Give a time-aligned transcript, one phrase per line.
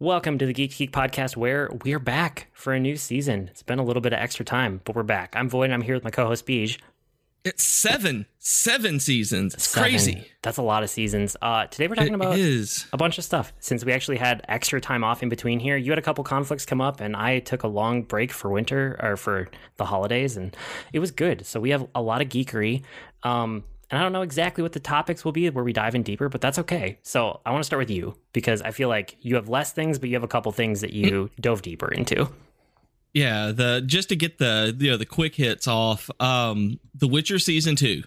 [0.00, 3.48] Welcome to the Geek Geek podcast, where we're back for a new season.
[3.48, 5.34] It's been a little bit of extra time, but we're back.
[5.36, 6.78] I'm Void, and I'm here with my co-host Beej.
[7.44, 9.54] It's seven, seven seasons.
[9.54, 9.90] It's Seven.
[9.90, 10.26] crazy.
[10.42, 11.36] That's a lot of seasons.
[11.42, 12.86] Uh, today we're talking It about is.
[12.92, 13.52] a bunch of stuff.
[13.60, 16.64] Since we actually had extra time off in between here, you had a couple conflicts
[16.66, 20.56] come up, and I took a long break for winter or for the holidays, and
[20.92, 21.46] it was good.
[21.46, 22.82] So we have a lot of geekery.
[23.22, 23.64] Um,
[23.94, 26.28] and I don't know exactly what the topics will be where we dive in deeper,
[26.28, 26.98] but that's okay.
[27.04, 30.00] So I want to start with you because I feel like you have less things,
[30.00, 32.28] but you have a couple things that you dove deeper into.
[33.12, 36.10] Yeah, the just to get the you know the quick hits off.
[36.18, 38.02] Um, The Witcher season two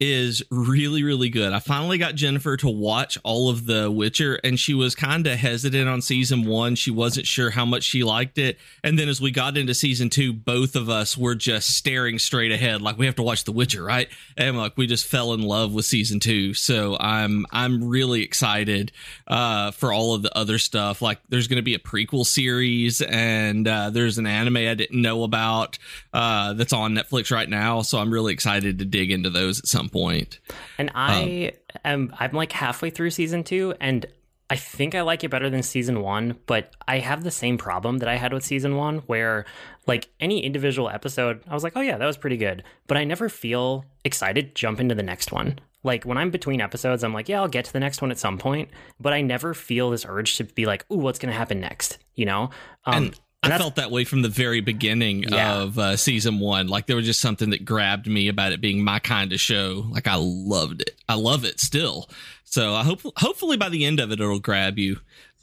[0.00, 1.52] is really really good.
[1.52, 5.38] I finally got Jennifer to watch all of The Witcher, and she was kind of
[5.38, 6.74] hesitant on season one.
[6.74, 10.10] She wasn't sure how much she liked it, and then as we got into season
[10.10, 13.52] two, both of us were just staring straight ahead, like we have to watch The
[13.52, 14.08] Witcher, right?
[14.36, 16.54] And like we just fell in love with season two.
[16.54, 18.92] So I'm I'm really excited
[19.26, 21.02] uh, for all of the other stuff.
[21.02, 25.00] Like there's going to be a prequel series, and uh, there's an anime I didn't
[25.00, 25.78] know about
[26.12, 27.82] uh, that's on Netflix right now.
[27.82, 30.38] So I'm really excited to dig into those at some point.
[30.78, 31.52] And I
[31.84, 34.06] am I'm like halfway through season two, and
[34.50, 37.98] I think I like it better than season one, but I have the same problem
[37.98, 39.44] that I had with season one, where
[39.86, 43.04] like any individual episode, I was like, oh yeah, that was pretty good, but I
[43.04, 45.58] never feel excited to jump into the next one.
[45.84, 48.18] Like when I'm between episodes, I'm like, yeah, I'll get to the next one at
[48.18, 51.60] some point, but I never feel this urge to be like, ooh, what's gonna happen
[51.60, 51.98] next?
[52.14, 52.50] You know?
[52.84, 55.58] Um, and I felt that way from the very beginning Yeah.
[55.60, 56.66] of uh, season one.
[56.68, 59.86] Like there was just something that grabbed me about it being my kind of show.
[59.90, 61.00] Like I loved it.
[61.08, 62.10] I love it still.
[62.44, 64.98] So I hope hopefully by the end of it it'll grab you.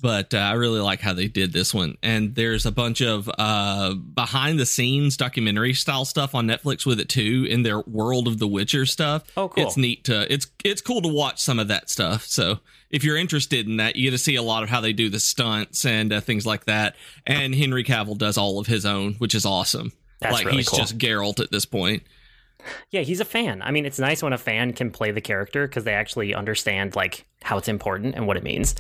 [0.06, 1.98] But uh, I really like how they did this one.
[2.04, 7.00] And there's a bunch of uh, behind the scenes documentary style stuff on Netflix with
[7.00, 9.24] it too in their world of the Witcher stuff.
[9.36, 9.66] Oh, cool.
[9.66, 12.28] It's neat to it's it's cool to watch some of that stuff.
[12.28, 12.60] So
[12.92, 15.10] if you're interested in that, you get to see a lot of how they do
[15.10, 16.96] the stunts and uh, things like that.
[17.26, 19.92] And Henry Cavill does all of his own, which is awesome.
[20.20, 20.78] That's like really he's cool.
[20.78, 22.04] just Geralt at this point.
[22.92, 23.64] Yeah, he's a fan.
[23.64, 26.96] I mean, it's nice when a fan can play the character because they actually understand
[26.96, 28.76] like how it's important and what it means.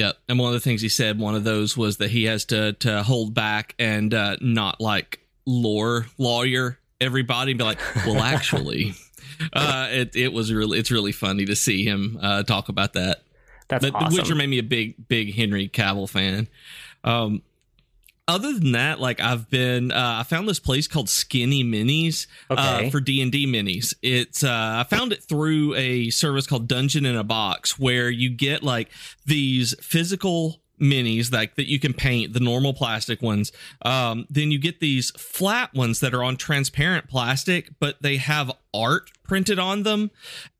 [0.00, 2.46] Yeah, and one of the things he said, one of those was that he has
[2.46, 8.18] to to hold back and uh, not like lore lawyer everybody and be like, well,
[8.22, 8.94] actually,
[9.52, 13.24] uh, it it was really it's really funny to see him uh, talk about that.
[13.68, 14.14] That's But awesome.
[14.14, 16.48] The Witcher made me a big, big Henry Cavill fan.
[17.04, 17.42] Um,
[18.30, 22.86] other than that, like I've been, uh, I found this place called Skinny Minis Okay.
[22.86, 23.92] uh, for D and D minis.
[24.02, 28.30] It's uh, I found it through a service called Dungeon in a Box, where you
[28.30, 28.88] get like
[29.26, 33.52] these physical minis like that you can paint the normal plastic ones
[33.82, 38.50] um then you get these flat ones that are on transparent plastic but they have
[38.72, 40.10] art printed on them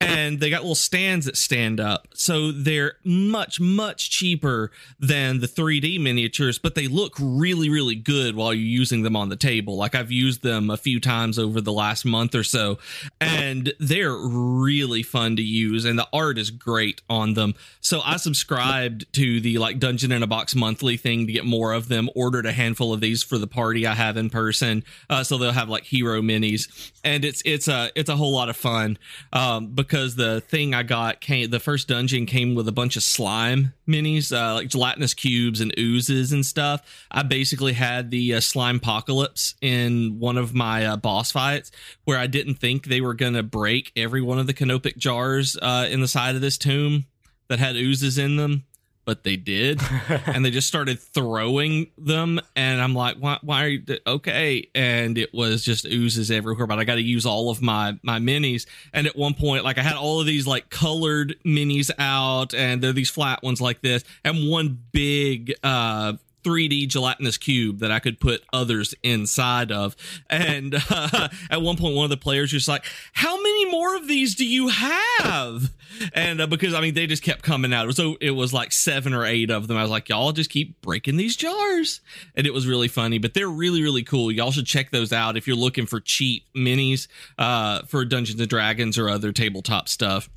[0.01, 2.07] and they got little stands that stand up.
[2.15, 4.71] So they're much much cheaper
[5.01, 9.29] than the 3d miniatures but they look really really good while you're using them on
[9.29, 9.77] the table.
[9.77, 12.79] Like i've used them a few times over the last month or so
[13.21, 17.57] and they're really fun to use and the art is great on them.
[17.81, 21.73] So i subscribed to the like dungeon in a box monthly thing to get more
[21.73, 25.25] of them ordered a handful of these for the party i have in person uh,
[25.25, 28.60] so they'll have like hero minis and it's it's a it's a whole lot of
[28.61, 28.99] fun
[29.33, 33.03] um, because the thing i got came the first dungeon came with a bunch of
[33.03, 36.83] slime minis uh, like gelatinous cubes and oozes and stuff.
[37.11, 41.71] I basically had the uh, slime apocalypse in one of my uh, boss fights
[42.05, 45.57] where i didn't think they were going to break every one of the canopic jars
[45.61, 47.07] uh, in the side of this tomb
[47.49, 48.65] that had oozes in them
[49.05, 49.81] but they did.
[50.27, 52.41] And they just started throwing them.
[52.57, 54.69] And i'm like why, why are you okay.
[54.75, 58.19] And it was just oozes everywhere but i got to use all of my my
[58.19, 58.67] minis.
[58.93, 62.83] And at one point like i had all of these like colored minis out and
[62.83, 67.99] they're these flat ones like this and one big uh 3D gelatinous cube that I
[67.99, 69.97] could put others inside of.
[70.29, 74.09] And uh, at one point, one of the players was like, How many more of
[74.09, 75.71] these do you have?
[76.15, 77.95] And uh, because I mean, they just kept coming out.
[77.95, 79.77] So it was like seven or eight of them.
[79.77, 82.01] I was like, Y'all just keep breaking these jars.
[82.35, 84.31] And it was really funny, but they're really, really cool.
[84.31, 87.09] Y'all should check those out if you're looking for cheap minis
[87.39, 90.29] uh, for Dungeons and Dragons or other tabletop stuff.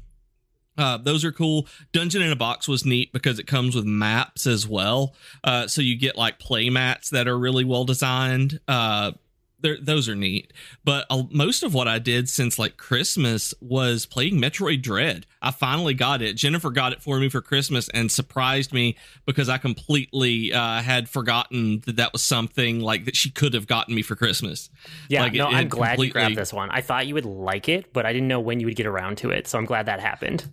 [0.78, 1.68] Uh, those are cool.
[1.92, 5.16] Dungeon in a Box was neat because it comes with maps as well.
[5.44, 8.60] Uh, so you get like play mats that are really well designed.
[8.68, 9.12] Uh,
[9.82, 10.52] those are neat.
[10.84, 15.26] But uh, most of what I did since like Christmas was playing Metroid Dread.
[15.42, 16.34] I finally got it.
[16.34, 21.08] Jennifer got it for me for Christmas and surprised me because I completely uh, had
[21.08, 24.70] forgotten that that was something like that she could have gotten me for Christmas.
[25.08, 26.70] Yeah, Like, no, it- I'm it glad you grabbed this one.
[26.70, 29.20] I thought you would like it, but I didn't know when you would get around
[29.20, 30.46] to it, so I'm glad that happened.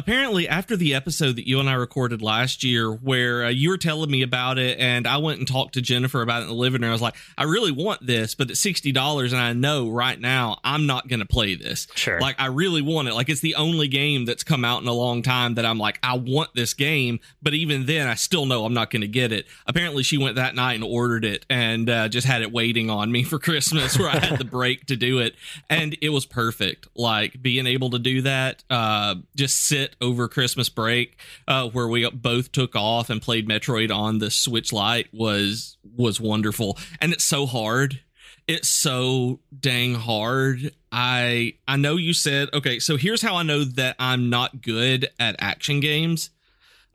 [0.00, 3.76] Apparently after the episode that you and I recorded last year, where uh, you were
[3.76, 6.54] telling me about it, and I went and talked to Jennifer about it in the
[6.54, 9.52] living room, I was like, I really want this, but it's sixty dollars, and I
[9.52, 11.86] know right now I'm not going to play this.
[11.94, 12.18] Sure.
[12.18, 13.14] Like I really want it.
[13.14, 15.98] Like it's the only game that's come out in a long time that I'm like,
[16.02, 19.32] I want this game, but even then, I still know I'm not going to get
[19.32, 19.46] it.
[19.66, 23.12] Apparently, she went that night and ordered it, and uh, just had it waiting on
[23.12, 25.34] me for Christmas, where I had the break to do it,
[25.68, 26.88] and it was perfect.
[26.94, 32.08] Like being able to do that, uh, just sit over Christmas break, uh, where we
[32.10, 37.24] both took off and played Metroid on the Switch Lite was was wonderful, and it's
[37.24, 38.00] so hard.
[38.48, 40.72] It's so dang hard.
[40.90, 45.08] I I know you said okay, so here's how I know that I'm not good
[45.20, 46.30] at action games.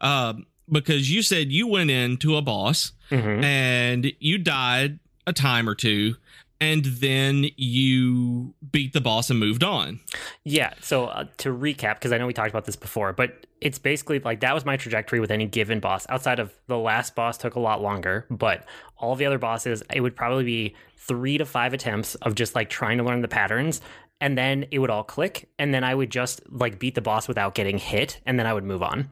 [0.01, 3.43] Um, because you said you went into a boss Mhm.
[3.43, 6.17] and you died a time or two,
[6.65, 9.99] and then you beat the boss and moved on.
[10.43, 10.73] Yeah.
[10.81, 14.19] So uh, to recap, because I know we talked about this before, but it's basically
[14.19, 16.05] like that was my trajectory with any given boss.
[16.09, 18.65] Outside of the last boss took a lot longer, but
[18.97, 22.69] all the other bosses, it would probably be three to five attempts of just like
[22.69, 23.81] trying to learn the patterns.
[24.21, 27.27] And then it would all click, and then I would just like beat the boss
[27.27, 29.11] without getting hit, and then I would move on.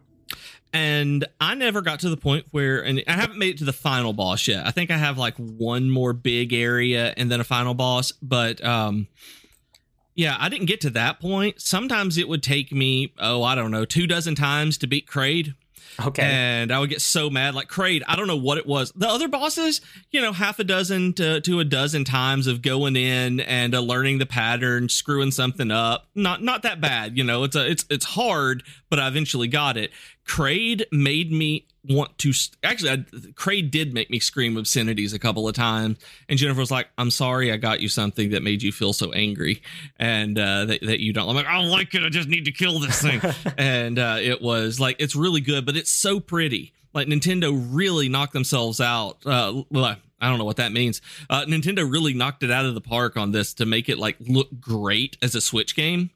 [0.74, 3.74] And I never got to the point where, and I haven't made it to the
[3.74, 4.66] final boss yet.
[4.66, 8.64] I think I have like one more big area and then a final boss, but
[8.66, 9.08] um,
[10.16, 11.62] yeah, I didn't get to that point.
[11.62, 15.54] Sometimes it would take me, oh, I don't know, two dozen times to beat Kraid.
[16.04, 16.24] Okay.
[16.24, 17.54] And I would get so mad.
[17.56, 18.92] Like Kraid, I don't know what it was.
[18.96, 19.82] The other bosses,
[20.12, 23.80] you know, half a dozen to, to a dozen times of going in and uh,
[23.80, 26.08] learning the pattern, screwing something up.
[26.16, 27.44] Not not that bad, you know.
[27.44, 29.92] It's a it's it's hard, but I eventually got it.
[30.26, 32.98] Kraid made me want to st- actually I,
[33.34, 35.98] Kraid did make me scream obscenities a couple of times
[36.30, 39.12] and Jennifer was like I'm sorry I got you something that made you feel so
[39.12, 39.62] angry
[40.00, 41.28] and uh that, that you don't.
[41.28, 43.22] I'm like I don't like it I just need to kill this thing.
[43.58, 46.74] And uh it was like it's really good but it's so pretty.
[46.94, 51.02] Like Nintendo really knocked themselves out uh well, I don't know what that means.
[51.30, 54.16] Uh, Nintendo really knocked it out of the park on this to make it like
[54.22, 56.12] look great as a Switch game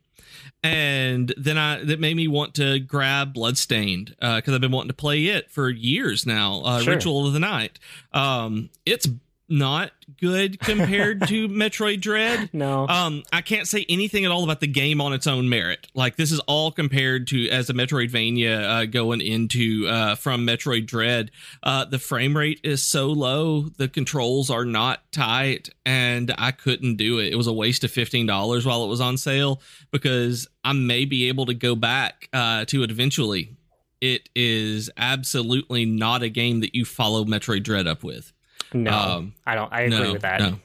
[0.68, 4.94] and then I that made me want to grab Bloodstained because I've been wanting to
[4.96, 6.62] play it for years now.
[6.64, 6.94] Uh, Sure.
[6.96, 7.80] Ritual of the Night.
[8.14, 9.08] Um, it's
[9.50, 12.50] not good compared to Metroid Dread.
[12.54, 12.88] no.
[12.88, 15.88] Um, I can't say anything at all about the game on its own merit.
[15.94, 20.86] Like this is all compared to as a Metroidvania uh, going into uh, from Metroid
[20.86, 21.32] Dread.
[21.64, 26.96] Uh, the frame rate is so low, the controls are not tight, and I couldn't
[26.96, 27.32] do it.
[27.32, 29.62] It was a waste of fifteen dollars while it was on sale
[29.92, 33.56] because I may be able to go back uh, to it eventually.
[34.00, 38.32] It is absolutely not a game that you follow Metroid Dread up with.
[38.74, 38.92] No.
[38.92, 39.72] um, I don't.
[39.72, 40.40] I agree no, with that.
[40.40, 40.60] No.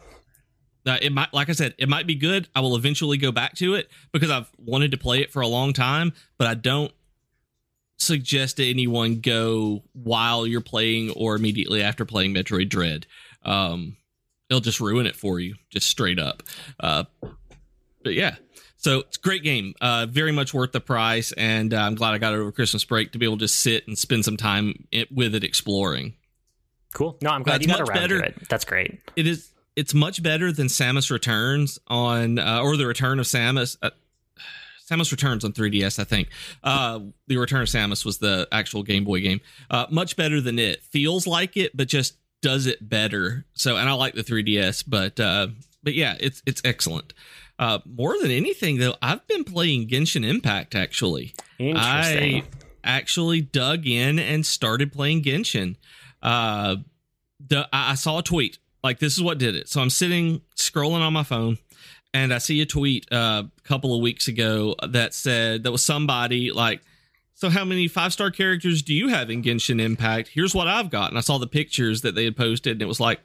[0.84, 2.48] Uh, it might, like I said, it might be good.
[2.56, 5.46] I will eventually go back to it because I've wanted to play it for a
[5.46, 6.92] long time, but I don't
[7.98, 13.06] suggest to anyone go while you're playing or immediately after playing Metroid Dread.
[13.44, 13.96] Um,
[14.50, 16.42] it'll just ruin it for you, just straight up.
[16.80, 17.04] Uh,
[18.02, 18.34] but yeah,
[18.76, 19.74] so it's a great game.
[19.80, 22.84] Uh, very much worth the price, and uh, I'm glad I got it over Christmas
[22.84, 26.14] break to be able to just sit and spend some time it, with it exploring.
[26.92, 27.16] Cool.
[27.22, 28.18] No, I'm glad That's you got much around better.
[28.20, 28.48] to it.
[28.48, 29.00] That's great.
[29.16, 33.76] it is it's much better than Samus Returns on uh, or the Return of Samus.
[33.82, 33.90] Uh,
[34.90, 36.28] Samus Returns on 3DS, I think.
[36.62, 39.40] Uh, the Return of Samus was the actual Game Boy game.
[39.70, 40.82] Uh, much better than it.
[40.82, 43.46] Feels like it, but just does it better.
[43.54, 45.48] So, and I like the 3DS, but uh,
[45.82, 47.14] but yeah, it's it's excellent.
[47.58, 50.74] Uh, more than anything, though, I've been playing Genshin Impact.
[50.74, 52.42] Actually, Interesting.
[52.42, 52.44] I
[52.84, 55.76] actually dug in and started playing Genshin.
[56.20, 56.76] Uh,
[57.48, 59.68] the, I saw a tweet like this is what did it.
[59.68, 61.58] So I'm sitting scrolling on my phone,
[62.12, 65.84] and I see a tweet uh, a couple of weeks ago that said that was
[65.84, 66.82] somebody like.
[67.34, 70.28] So how many five star characters do you have in Genshin Impact?
[70.28, 72.86] Here's what I've got, and I saw the pictures that they had posted, and it
[72.86, 73.20] was like,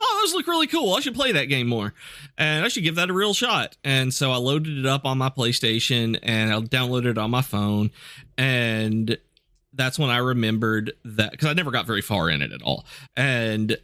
[0.00, 0.94] oh, those look really cool.
[0.94, 1.94] I should play that game more,
[2.36, 3.76] and I should give that a real shot.
[3.82, 7.40] And so I loaded it up on my PlayStation, and I downloaded it on my
[7.40, 7.90] phone,
[8.36, 9.16] and
[9.78, 12.84] that's when I remembered that because I never got very far in it at all,
[13.16, 13.78] and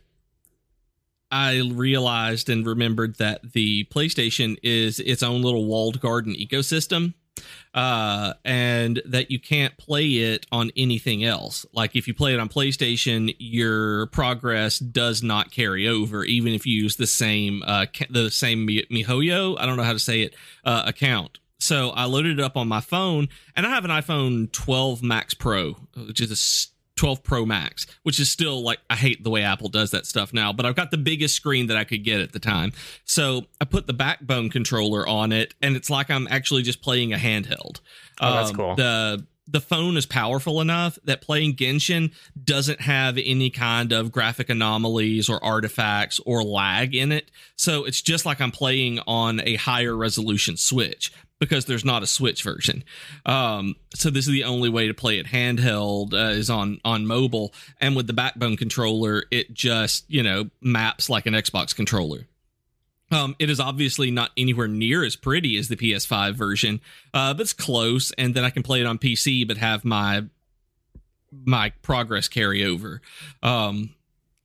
[1.31, 7.15] I realized and remembered that the PlayStation is its own little walled garden ecosystem.
[7.75, 11.67] Uh, and that you can't play it on anything else.
[11.73, 16.65] Like if you play it on PlayStation, your progress does not carry over, even if
[16.65, 19.57] you use the same uh ca- the same Mi- MiHoYo.
[19.59, 21.41] I don't know how to say it uh, account.
[21.65, 25.33] So I loaded it up on my phone, and I have an iPhone 12 Max
[25.33, 29.45] Pro, which is a 12 Pro Max, which is still like I hate the way
[29.45, 32.21] Apple does that stuff now, but I've got the biggest screen that I could get
[32.21, 32.73] at the time.
[33.07, 37.15] So I put the backbone controller on it, and it's like I'm actually just playing
[37.15, 37.81] a handheld.
[38.21, 38.75] Oh, that's um, cool.
[38.77, 42.13] The the phone is powerful enough that playing Genshin
[42.45, 47.31] doesn't have any kind of graphic anomalies or artifacts or lag in it.
[47.57, 51.13] So it's just like I'm playing on a higher resolution Switch
[51.45, 52.85] because there's not a Switch version.
[53.27, 57.07] Um, so this is the only way to play it handheld uh, is on on
[57.07, 62.27] mobile, and with the Backbone controller, it just you know maps like an Xbox controller.
[63.11, 66.81] Um, it is obviously not anywhere near as pretty as the PS5 version,
[67.13, 68.11] uh, but it's close.
[68.13, 70.25] And then I can play it on PC, but have my
[71.45, 73.01] my progress carry over.
[73.43, 73.95] Um,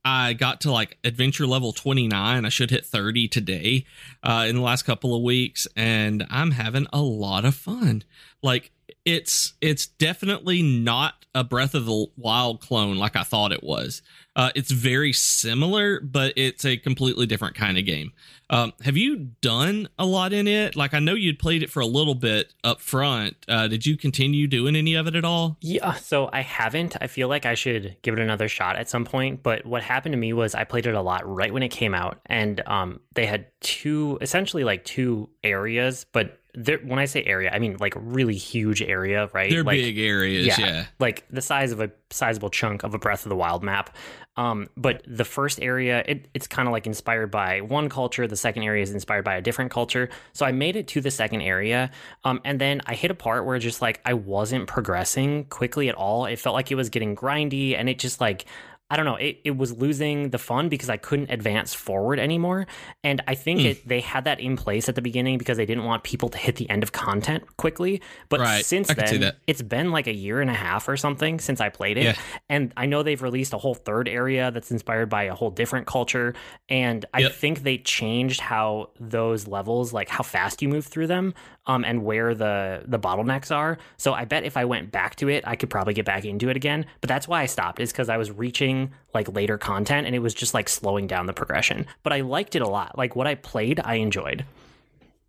[0.04, 2.44] I got to like adventure level 29.
[2.44, 3.84] I should hit 30 today
[4.22, 8.04] uh, in the last couple of weeks, and I'm having a lot of fun.
[8.42, 8.70] Like
[9.04, 14.02] it's it's definitely not a Breath of the Wild clone like I thought it was.
[14.36, 18.12] Uh, it's very similar, but it's a completely different kind of game.
[18.48, 20.76] Um, have you done a lot in it?
[20.76, 23.36] Like I know you'd played it for a little bit up front.
[23.48, 25.56] Uh, did you continue doing any of it at all?
[25.60, 26.96] Yeah, so I haven't.
[27.00, 29.42] I feel like I should give it another shot at some point.
[29.42, 31.94] But what happened to me was I played it a lot right when it came
[31.94, 37.50] out, and um, they had two, essentially like two areas, but when I say area,
[37.52, 39.50] I mean like really huge area, right?
[39.50, 42.98] They're like, big areas, yeah, yeah, Like the size of a sizable chunk of a
[42.98, 43.96] Breath of the Wild map.
[44.36, 48.26] Um, but the first area, it, it's kind of like inspired by one culture.
[48.26, 50.08] The second area is inspired by a different culture.
[50.32, 51.90] So I made it to the second area.
[52.24, 55.94] Um, and then I hit a part where just like I wasn't progressing quickly at
[55.94, 56.26] all.
[56.26, 58.46] It felt like it was getting grindy and it just like
[58.90, 62.66] I don't know, it, it was losing the fun because I couldn't advance forward anymore.
[63.04, 63.66] And I think mm.
[63.66, 66.38] it, they had that in place at the beginning because they didn't want people to
[66.38, 68.02] hit the end of content quickly.
[68.28, 68.64] But right.
[68.64, 71.98] since then, it's been like a year and a half or something since I played
[71.98, 72.04] it.
[72.04, 72.16] Yeah.
[72.48, 75.86] And I know they've released a whole third area that's inspired by a whole different
[75.86, 76.34] culture.
[76.68, 77.32] And I yep.
[77.32, 81.34] think they changed how those levels, like how fast you move through them,
[81.70, 83.78] um, and where the the bottlenecks are.
[83.96, 86.48] So I bet if I went back to it, I could probably get back into
[86.48, 86.86] it again.
[87.00, 90.20] But that's why I stopped, is because I was reaching like later content and it
[90.20, 91.86] was just like slowing down the progression.
[92.02, 92.98] But I liked it a lot.
[92.98, 94.44] Like what I played, I enjoyed.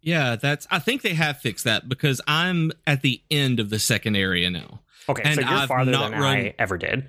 [0.02, 0.66] Yeah, that's.
[0.72, 4.50] I think they have fixed that because I'm at the end of the second area
[4.50, 4.80] now.
[5.08, 7.06] Okay, and so you're I've farther than run, I ever did.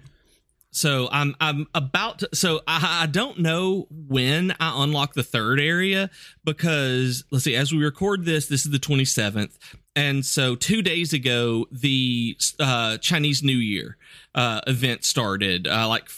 [0.72, 5.60] So I'm I'm about to, so I, I don't know when I unlock the third
[5.60, 6.10] area
[6.44, 9.58] because let's see as we record this this is the 27th
[9.94, 13.98] and so two days ago the uh, Chinese New Year
[14.34, 15.66] uh, event started.
[15.66, 16.08] Uh, like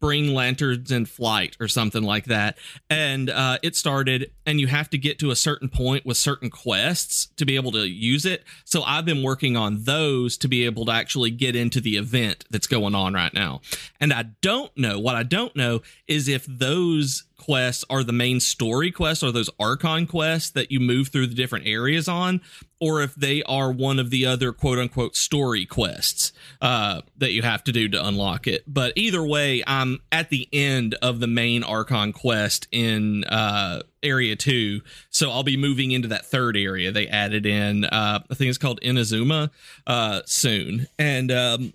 [0.00, 2.56] spring lanterns in flight or something like that.
[2.88, 6.48] And uh, it started and you have to get to a certain point with certain
[6.48, 8.44] quests to be able to use it.
[8.64, 12.46] So i've been working on those to be able to actually get into the event
[12.50, 13.60] that's going on right now.
[14.00, 18.38] And i don't know what i don't know is if those quests are the main
[18.38, 22.40] story quests or those archon quests that you move through the different areas on
[22.80, 27.42] or if they are one of the other quote unquote story quests uh, that you
[27.42, 28.62] have to do to unlock it.
[28.66, 34.34] But either way i'm at the end of the main archon quest in uh, area
[34.34, 34.80] 2
[35.10, 38.56] so i'll be moving into that third area they added in uh, i think it's
[38.56, 39.50] called inazuma
[39.86, 40.86] uh, soon.
[40.98, 41.72] And um,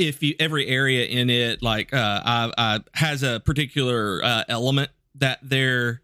[0.00, 4.90] if you every area in it like uh, I, I has a particular uh, element
[5.16, 6.00] that they're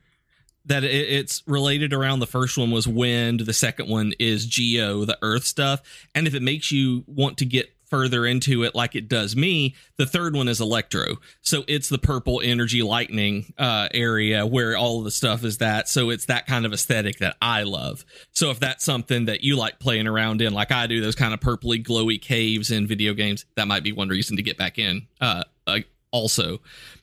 [0.67, 2.21] that it, it's related around.
[2.21, 3.41] The first one was wind.
[3.41, 5.83] The second one is geo the earth stuff.
[6.15, 9.75] And if it makes you want to get further into it like it does me
[9.97, 11.17] the third one is electro.
[11.41, 15.89] So it's the purple energy lightning uh, area where all of the stuff is that.
[15.89, 18.05] So it's that kind of aesthetic that i love.
[18.33, 21.33] So if that's something that you like playing around in like i do those kind
[21.35, 24.79] of purpley glowy caves in video games that might be one reason to get back
[24.79, 25.79] in uh, uh
[26.11, 26.61] also.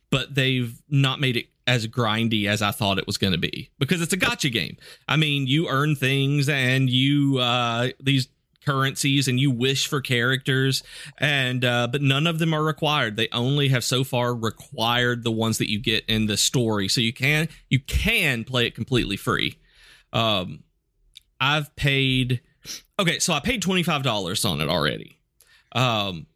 [0.10, 3.70] But they've not made it as grindy as I thought it was going to be
[3.80, 4.78] because it's a gacha game.
[5.08, 8.28] I mean, you earn things and you uh these
[8.66, 10.84] currencies and you wish for characters
[11.18, 13.18] and uh, but none of them are required.
[13.18, 16.88] They only have so far required the ones that you get in the story.
[16.88, 19.60] So you can you can play it completely free.
[20.12, 20.64] Um
[21.42, 22.40] i've paid
[22.98, 25.20] okay so i paid $25 on it already.
[25.74, 26.28] Um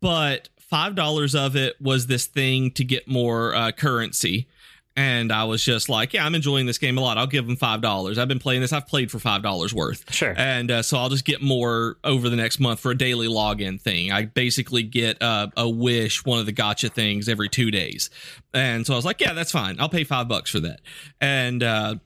[0.00, 4.48] but $5 of it was this thing to get more uh, currency
[4.96, 7.18] and I was just like, yeah, I'm enjoying this game a lot.
[7.18, 8.16] I'll give them five dollars.
[8.16, 8.72] I've been playing this.
[8.72, 10.12] I've played for five dollars worth.
[10.14, 10.34] Sure.
[10.36, 13.80] And uh, so I'll just get more over the next month for a daily login
[13.80, 14.12] thing.
[14.12, 18.08] I basically get uh, a wish, one of the gacha things, every two days.
[18.52, 19.80] And so I was like, yeah, that's fine.
[19.80, 20.80] I'll pay five bucks for that.
[21.20, 21.96] And uh,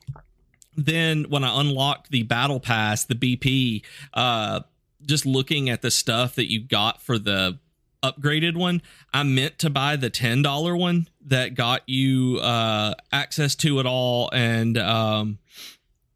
[0.77, 4.61] then when I unlocked the battle pass, the BP, uh,
[5.03, 7.59] just looking at the stuff that you got for the
[8.03, 8.83] upgraded one.
[9.13, 13.87] I meant to buy the ten dollar one that got you uh, access to it
[13.87, 15.39] all and um,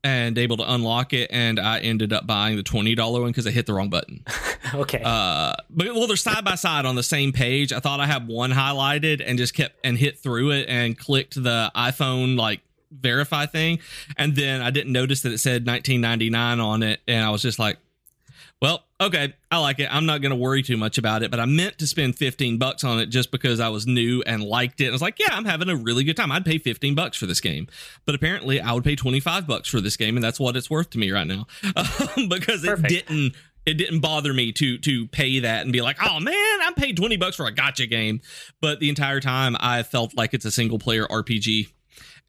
[0.04, 1.30] and able to unlock it.
[1.32, 4.24] And I ended up buying the twenty dollar one because I hit the wrong button.
[4.74, 5.02] okay.
[5.04, 7.72] Uh, but well, they're side by side on the same page.
[7.72, 11.42] I thought I had one highlighted and just kept and hit through it and clicked
[11.42, 13.78] the iPhone like verify thing,
[14.16, 17.58] and then I didn't notice that it said 1999 on it, and I was just
[17.58, 17.78] like,
[18.62, 19.92] well, okay, I like it.
[19.92, 22.58] I'm not going to worry too much about it, but I meant to spend 15
[22.58, 24.86] bucks on it just because I was new and liked it.
[24.86, 26.30] I was like, yeah, I'm having a really good time.
[26.30, 27.66] I'd pay 15 bucks for this game.
[28.06, 30.90] But apparently, I would pay 25 bucks for this game, and that's what it's worth
[30.90, 31.48] to me right now.
[32.28, 32.92] because Perfect.
[32.92, 33.34] it didn't
[33.66, 36.96] it didn't bother me to to pay that and be like, "Oh man, I'm paid
[36.96, 38.20] 20 bucks for a gacha game."
[38.60, 41.68] But the entire time I felt like it's a single player RPG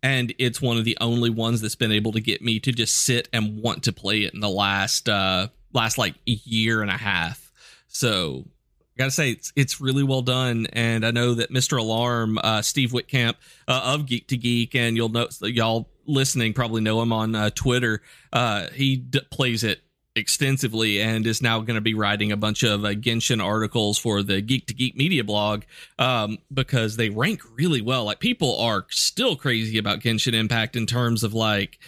[0.02, 2.96] and it's one of the only ones that's been able to get me to just
[2.98, 6.92] sit and want to play it in the last uh last like a year and
[6.92, 7.52] a half.
[7.88, 11.80] So I gotta say it's it's really well done, and I know that Mr.
[11.80, 13.36] Alarm, uh, Steve Whitcamp
[13.68, 17.50] uh, of Geek to Geek, and you'll know y'all listening probably know him on uh,
[17.50, 18.02] Twitter.
[18.32, 19.82] Uh, he d- plays it
[20.16, 24.22] extensively and is now going to be writing a bunch of uh, Genshin articles for
[24.22, 25.64] the Geek to Geek media blog
[25.98, 28.06] um, because they rank really well.
[28.06, 31.80] Like people are still crazy about Genshin Impact in terms of like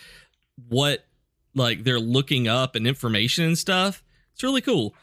[0.69, 1.05] what
[1.55, 4.03] like they're looking up and information and stuff.
[4.33, 4.93] It's really cool.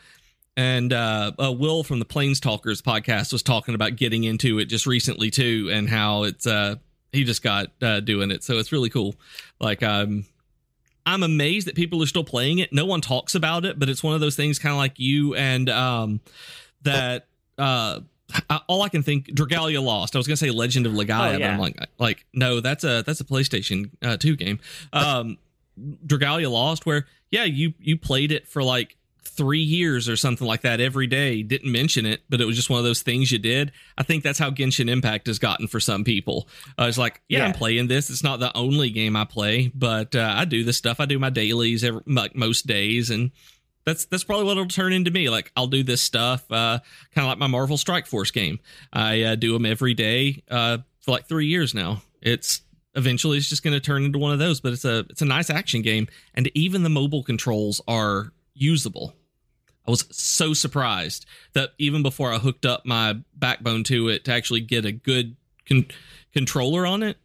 [0.56, 4.66] And uh, uh, Will from the Planes Talkers podcast was talking about getting into it
[4.66, 6.76] just recently too, and how it's uh,
[7.10, 8.44] he just got uh, doing it.
[8.44, 9.14] So it's really cool.
[9.58, 10.26] Like um,
[11.06, 12.70] I'm amazed that people are still playing it.
[12.70, 15.34] No one talks about it, but it's one of those things kind of like you
[15.34, 16.20] and um,
[16.82, 18.00] that uh,
[18.68, 20.14] all I can think Dragalia Lost.
[20.14, 21.38] I was gonna say Legend of Legaia, oh, yeah.
[21.38, 24.60] but I'm like like no, that's a that's a PlayStation uh, 2 game.
[24.92, 25.38] Um,
[25.78, 30.62] Dragalia Lost where yeah, you you played it for like three years or something like
[30.62, 31.42] that every day.
[31.42, 33.72] Didn't mention it, but it was just one of those things you did.
[33.96, 36.48] I think that's how Genshin Impact has gotten for some people.
[36.78, 38.10] Uh, it's like, yeah, yeah, I'm playing this.
[38.10, 41.00] It's not the only game I play, but uh, I do this stuff.
[41.00, 43.30] I do my dailies every, like most days, and
[43.84, 45.30] that's that's probably what it'll turn into me.
[45.30, 46.80] Like I'll do this stuff, uh,
[47.14, 48.60] kind of like my Marvel Strike Force game.
[48.92, 52.02] I uh, do them every day uh, for like three years now.
[52.20, 52.60] It's
[52.94, 55.26] eventually it's just going to turn into one of those, but it's a it's a
[55.26, 59.14] nice action game, and even the mobile controls are usable.
[59.86, 64.32] I was so surprised that even before I hooked up my backbone to it to
[64.32, 65.36] actually get a good
[65.68, 65.86] con-
[66.32, 67.16] controller on it,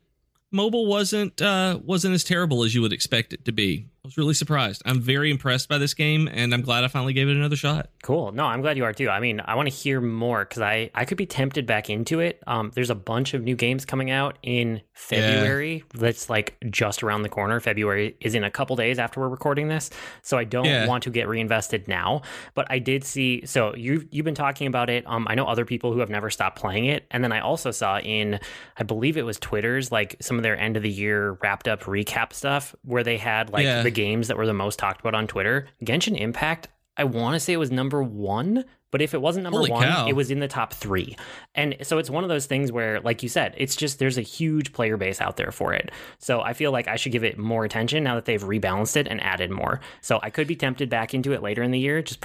[0.52, 4.34] mobile wasn't uh, wasn't as terrible as you would expect it to be was really
[4.34, 4.82] surprised.
[4.86, 7.90] I'm very impressed by this game, and I'm glad I finally gave it another shot.
[8.02, 8.32] Cool.
[8.32, 9.10] No, I'm glad you are too.
[9.10, 12.20] I mean, I want to hear more because I I could be tempted back into
[12.22, 12.42] it.
[12.48, 15.76] Um, there's a bunch of new games coming out in February.
[15.94, 16.02] Yeah.
[16.02, 17.60] That's like just around the corner.
[17.60, 19.90] February is in a couple days after we're recording this,
[20.22, 20.88] so I don't yeah.
[20.88, 22.22] want to get reinvested now.
[22.54, 23.46] But I did see.
[23.46, 25.06] So you you've been talking about it.
[25.06, 27.72] Um, I know other people who have never stopped playing it, and then I also
[27.72, 28.40] saw in
[28.78, 31.84] I believe it was Twitter's like some of their end of the year wrapped up
[31.84, 33.84] recap stuff where they had like yeah.
[33.84, 37.40] the games that were the most talked about on Twitter, Genshin Impact, I want to
[37.40, 40.08] say it was number one, but if it wasn't number Holy one, cow.
[40.08, 41.18] it was in the top three.
[41.54, 44.22] And so it's one of those things where, like you said, it's just there's a
[44.22, 45.92] huge player base out there for it.
[46.20, 49.08] So I feel like I should give it more attention now that they've rebalanced it
[49.08, 49.82] and added more.
[50.02, 52.24] So I could be tempted back into it later in the year, just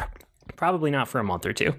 [0.57, 1.75] probably not for a month or two.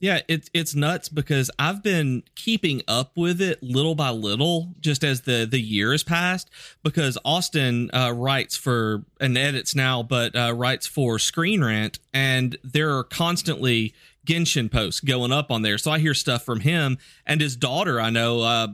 [0.00, 5.02] Yeah, it's it's nuts because I've been keeping up with it little by little, just
[5.02, 6.50] as the the years passed.
[6.84, 12.56] Because Austin uh, writes for and edits now, but uh, writes for Screen Rant, and
[12.62, 13.92] there are constantly
[14.24, 15.78] Genshin posts going up on there.
[15.78, 18.00] So I hear stuff from him and his daughter.
[18.00, 18.68] I know uh,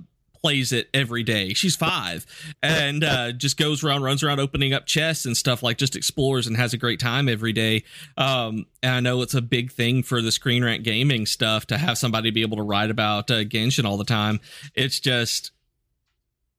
[0.44, 1.54] plays it every day.
[1.54, 2.26] She's five
[2.62, 6.46] and uh, just goes around, runs around, opening up chests and stuff like just explores
[6.46, 7.82] and has a great time every day.
[8.18, 11.78] Um, and I know it's a big thing for the Screen Rant gaming stuff to
[11.78, 14.38] have somebody be able to write about uh, Genshin all the time.
[14.74, 15.50] It's just.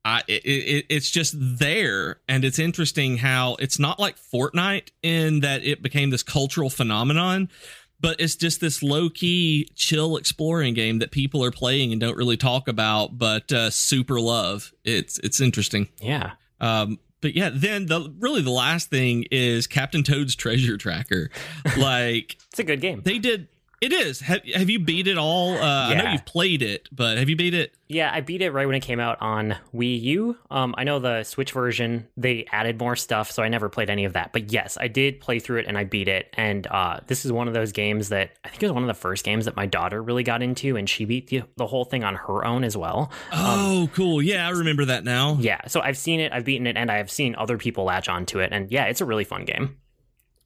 [0.03, 5.39] I, it, it, it's just there and it's interesting how it's not like Fortnite in
[5.39, 7.49] that it became this cultural phenomenon
[7.99, 12.17] but it's just this low key, chill exploring game that people are playing and don't
[12.17, 14.73] really talk about, but uh, super love.
[14.83, 15.89] It's it's interesting.
[16.01, 16.33] Yeah.
[16.59, 21.31] Um, but yeah, then the really the last thing is Captain Toad's Treasure Tracker.
[21.77, 23.01] Like it's a good game.
[23.03, 23.47] They did
[23.85, 24.19] it is.
[24.21, 25.53] Have, have you beat it all?
[25.53, 25.99] Uh, yeah.
[25.99, 27.73] I know you've played it, but have you beat it?
[27.87, 30.37] Yeah, I beat it right when it came out on Wii U.
[30.49, 34.05] Um, I know the Switch version they added more stuff, so I never played any
[34.05, 34.33] of that.
[34.33, 36.33] But yes, I did play through it and I beat it.
[36.33, 38.87] And uh, this is one of those games that I think it was one of
[38.87, 41.85] the first games that my daughter really got into, and she beat the, the whole
[41.85, 43.11] thing on her own as well.
[43.31, 44.21] Oh, um, cool!
[44.21, 45.37] Yeah, I remember that now.
[45.39, 48.09] Yeah, so I've seen it, I've beaten it, and I have seen other people latch
[48.09, 49.77] onto it, and yeah, it's a really fun game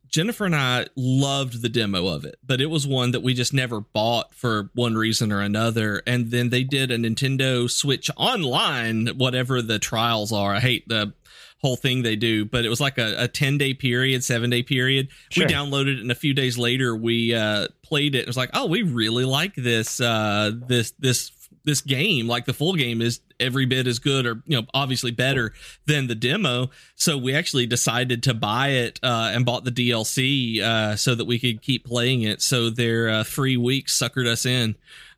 [0.09, 3.53] Jennifer and I loved the demo of it, but it was one that we just
[3.53, 6.01] never bought for one reason or another.
[6.07, 10.55] And then they did a Nintendo Switch Online, whatever the trials are.
[10.55, 11.13] I hate the
[11.61, 14.63] whole thing they do, but it was like a, a 10 day period, seven day
[14.63, 15.09] period.
[15.29, 15.45] Sure.
[15.45, 18.19] We downloaded it and a few days later we uh, played it.
[18.19, 21.31] It was like, oh, we really like this, uh, this, this,
[21.63, 22.27] this game.
[22.27, 25.53] Like the full game is every bit as good or, you know, obviously better
[25.85, 26.69] than the demo.
[26.95, 31.25] So we actually decided to buy it, uh, and bought the DLC, uh, so that
[31.25, 32.41] we could keep playing it.
[32.41, 34.75] So their, uh, three weeks suckered us in,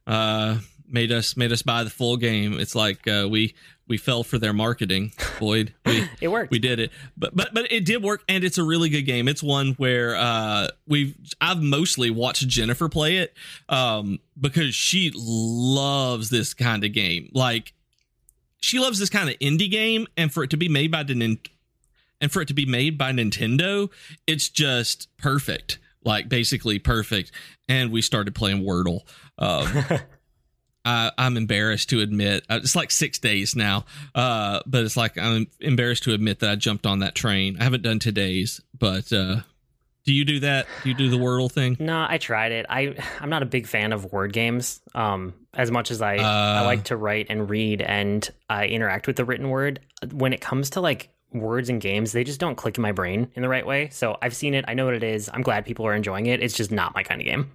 [0.08, 0.60] uh,
[0.92, 2.60] made us, made us buy the full game.
[2.60, 3.56] It's like, uh, we,
[3.88, 5.12] we fell for their marketing.
[5.40, 6.52] Boyd, we, it worked.
[6.52, 9.28] We did it, but but but it did work, and it's a really good game.
[9.28, 13.36] It's one where uh, we've I've mostly watched Jennifer play it
[13.68, 17.30] um, because she loves this kind of game.
[17.34, 17.74] Like
[18.62, 21.38] she loves this kind of indie game, and for it to be made by the
[22.22, 23.90] and for it to be made by Nintendo,
[24.28, 25.80] it's just perfect.
[26.04, 27.32] Like basically perfect.
[27.68, 29.02] And we started playing Wordle.
[29.38, 29.68] Um,
[30.84, 35.18] I, I'm embarrassed to admit uh, it's like six days now, uh, but it's like
[35.18, 37.58] I'm embarrassed to admit that I jumped on that train.
[37.60, 39.42] I haven't done today's, but uh,
[40.04, 40.66] do you do that?
[40.84, 41.78] Do you do the Wordle thing?
[41.80, 42.66] No, I tried it.
[42.70, 44.82] I I'm not a big fan of word games.
[44.96, 49.18] Um, as much as I I like to write and read and I interact with
[49.18, 49.80] the written word,
[50.12, 53.32] when it comes to like words and games, they just don't click in my brain
[53.36, 53.90] in the right way.
[53.90, 54.66] So I've seen it.
[54.68, 55.30] I know what it is.
[55.32, 56.42] I'm glad people are enjoying it.
[56.42, 57.52] It's just not my kind of game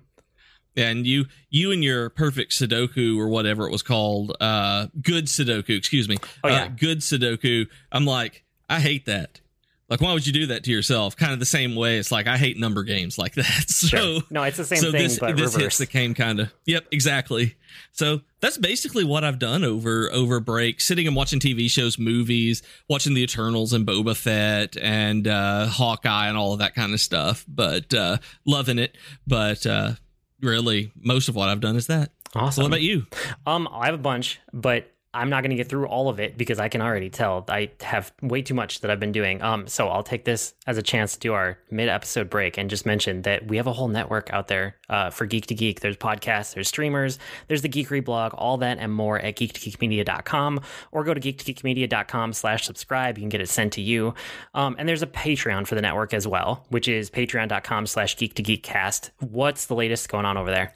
[0.77, 5.77] and you you and your perfect sudoku or whatever it was called uh good sudoku
[5.77, 6.65] excuse me oh, yeah.
[6.65, 9.41] Uh, good sudoku i'm like i hate that.
[9.89, 11.17] Like why would you do that to yourself?
[11.17, 11.99] Kind of the same way.
[11.99, 13.47] It's like i hate number games like that.
[13.69, 14.21] So sure.
[14.31, 15.63] no it's the same so thing this, but this reverse.
[15.63, 17.55] hits the same kind of yep exactly.
[17.93, 22.63] So that's basically what i've done over over break sitting and watching tv shows movies
[22.89, 27.01] watching the eternals and boba fett and uh hawkeye and all of that kind of
[27.01, 28.97] stuff but uh loving it.
[29.27, 29.93] But uh
[30.41, 32.11] really most of what I've done is that.
[32.35, 32.63] Awesome.
[32.63, 33.07] what about you?
[33.47, 36.37] Um, I have a bunch, but I'm not going to get through all of it
[36.37, 39.41] because I can already tell I have way too much that I've been doing.
[39.41, 42.85] Um, so I'll take this as a chance to do our mid-episode break and just
[42.85, 45.81] mention that we have a whole network out there uh, for Geek to Geek.
[45.81, 50.61] There's podcasts, there's streamers, there's the Geekery blog, all that and more at geek2geekmedia.com
[50.93, 53.17] or go to geek2geekmedia.com slash subscribe.
[53.17, 54.15] You can get it sent to you.
[54.55, 58.35] Um, and there's a Patreon for the network as well, which is patreon.com slash geek
[58.35, 59.11] to geekcast.
[59.21, 60.75] What's the latest going on over there?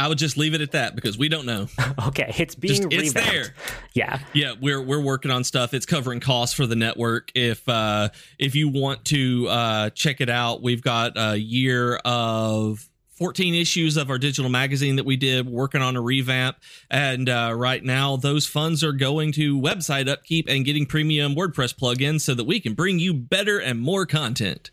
[0.00, 1.66] I would just leave it at that because we don't know.
[2.06, 3.54] okay, it's being just, it's there.
[3.92, 5.74] Yeah, yeah, we're we're working on stuff.
[5.74, 7.30] It's covering costs for the network.
[7.34, 8.08] If uh,
[8.38, 13.98] if you want to uh, check it out, we've got a year of 14 issues
[13.98, 16.56] of our digital magazine that we did working on a revamp
[16.90, 21.76] and uh, right now those funds are going to website upkeep and getting premium wordpress
[21.76, 24.70] plugins so that we can bring you better and more content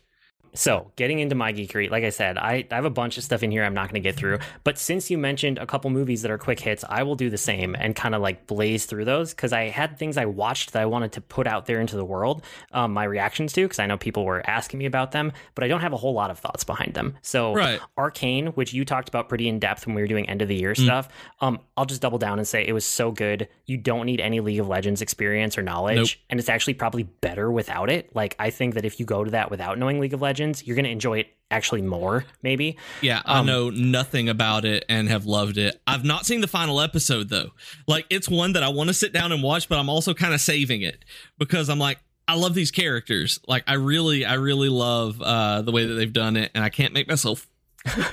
[0.58, 3.44] so, getting into my geekery, like I said, I, I have a bunch of stuff
[3.44, 4.40] in here I'm not going to get through.
[4.64, 7.38] But since you mentioned a couple movies that are quick hits, I will do the
[7.38, 10.82] same and kind of like blaze through those because I had things I watched that
[10.82, 12.42] I wanted to put out there into the world,
[12.72, 15.68] um, my reactions to, because I know people were asking me about them, but I
[15.68, 17.14] don't have a whole lot of thoughts behind them.
[17.22, 17.80] So, right.
[17.96, 20.56] Arcane, which you talked about pretty in depth when we were doing end of the
[20.56, 20.82] year mm.
[20.82, 21.08] stuff,
[21.40, 23.46] um, I'll just double down and say it was so good.
[23.66, 26.26] You don't need any League of Legends experience or knowledge, nope.
[26.30, 28.12] and it's actually probably better without it.
[28.12, 30.76] Like, I think that if you go to that without knowing League of Legends, you're
[30.76, 32.76] going to enjoy it actually more, maybe.
[33.00, 35.80] Yeah, I um, know nothing about it and have loved it.
[35.86, 37.50] I've not seen the final episode though.
[37.86, 40.34] Like it's one that I want to sit down and watch, but I'm also kind
[40.34, 41.04] of saving it
[41.38, 43.40] because I'm like, I love these characters.
[43.48, 46.68] Like I really, I really love uh, the way that they've done it, and I
[46.68, 47.48] can't make myself.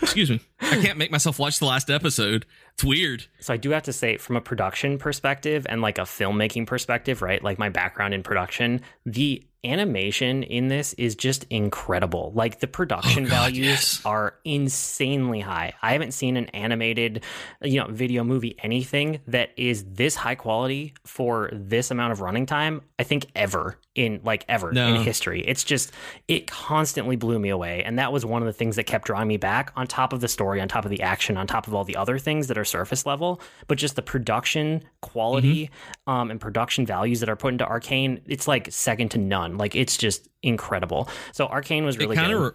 [0.02, 0.40] excuse me.
[0.62, 2.46] I can't make myself watch the last episode.
[2.76, 3.26] It's weird.
[3.40, 7.22] So I do have to say, from a production perspective and like a filmmaking perspective,
[7.22, 7.44] right?
[7.44, 12.32] Like my background in production, the animation in this is just incredible.
[12.36, 14.02] Like the production oh, God, values yes.
[14.06, 15.74] are insanely high.
[15.82, 17.24] I haven't seen an animated,
[17.62, 22.46] you know, video movie anything that is this high quality for this amount of running
[22.46, 22.82] time.
[23.00, 24.88] I think ever in like ever no.
[24.88, 25.42] in history.
[25.48, 25.92] It's just
[26.28, 29.28] it constantly blew me away, and that was one of the things that kept drawing
[29.28, 29.72] me back.
[29.76, 31.96] On top of the story, on top of the action, on top of all the
[31.96, 36.12] other things that are surface level, but just the production quality mm-hmm.
[36.12, 38.22] um, and production values that are put into Arcane.
[38.28, 41.10] It's like second to none like it's just incredible.
[41.32, 42.36] So Arcane was really it good.
[42.36, 42.52] Re-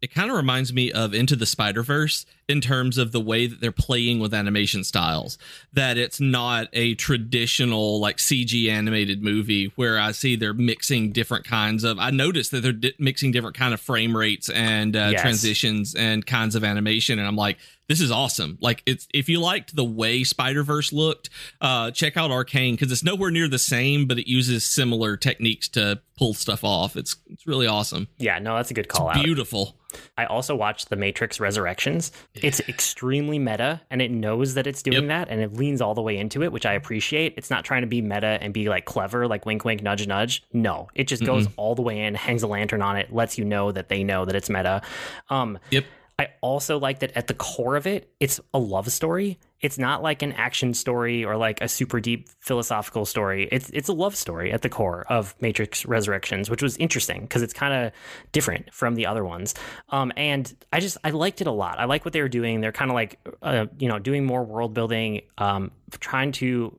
[0.00, 3.46] it kind of reminds me of Into the Spider Verse in terms of the way
[3.46, 5.38] that they're playing with animation styles.
[5.72, 11.44] That it's not a traditional like CG animated movie where I see they're mixing different
[11.44, 11.98] kinds of.
[11.98, 15.20] I noticed that they're di- mixing different kind of frame rates and uh, yes.
[15.20, 18.58] transitions and kinds of animation, and I'm like, this is awesome.
[18.60, 21.30] Like it's if you liked the way Spider Verse looked,
[21.60, 25.68] uh, check out Arcane because it's nowhere near the same, but it uses similar techniques
[25.70, 26.96] to pull stuff off.
[26.96, 28.08] It's it's really awesome.
[28.18, 29.24] Yeah, no, that's a good call it's out.
[29.24, 29.76] Beautiful.
[30.16, 32.10] I also watched The Matrix Resurrections.
[32.42, 35.08] It's extremely meta and it knows that it's doing Yep.
[35.08, 37.34] that and it leans all the way into it, which I appreciate.
[37.36, 40.42] It's not trying to be meta and be like clever, like wink, wink, nudge, nudge.
[40.52, 43.44] No, it just goes all the way in, hangs a lantern on it, lets you
[43.44, 44.82] know that they know that it's meta.
[45.30, 45.84] Um, Yep.
[46.18, 49.38] I also like that at the core of it, it's a love story.
[49.64, 53.48] It's not like an action story or like a super deep philosophical story.
[53.50, 57.40] It's it's a love story at the core of Matrix Resurrections, which was interesting because
[57.40, 57.92] it's kind of
[58.32, 59.54] different from the other ones.
[59.88, 61.80] Um, and I just I liked it a lot.
[61.80, 62.60] I like what they were doing.
[62.60, 66.78] They're kind of like uh, you know doing more world building, um, trying to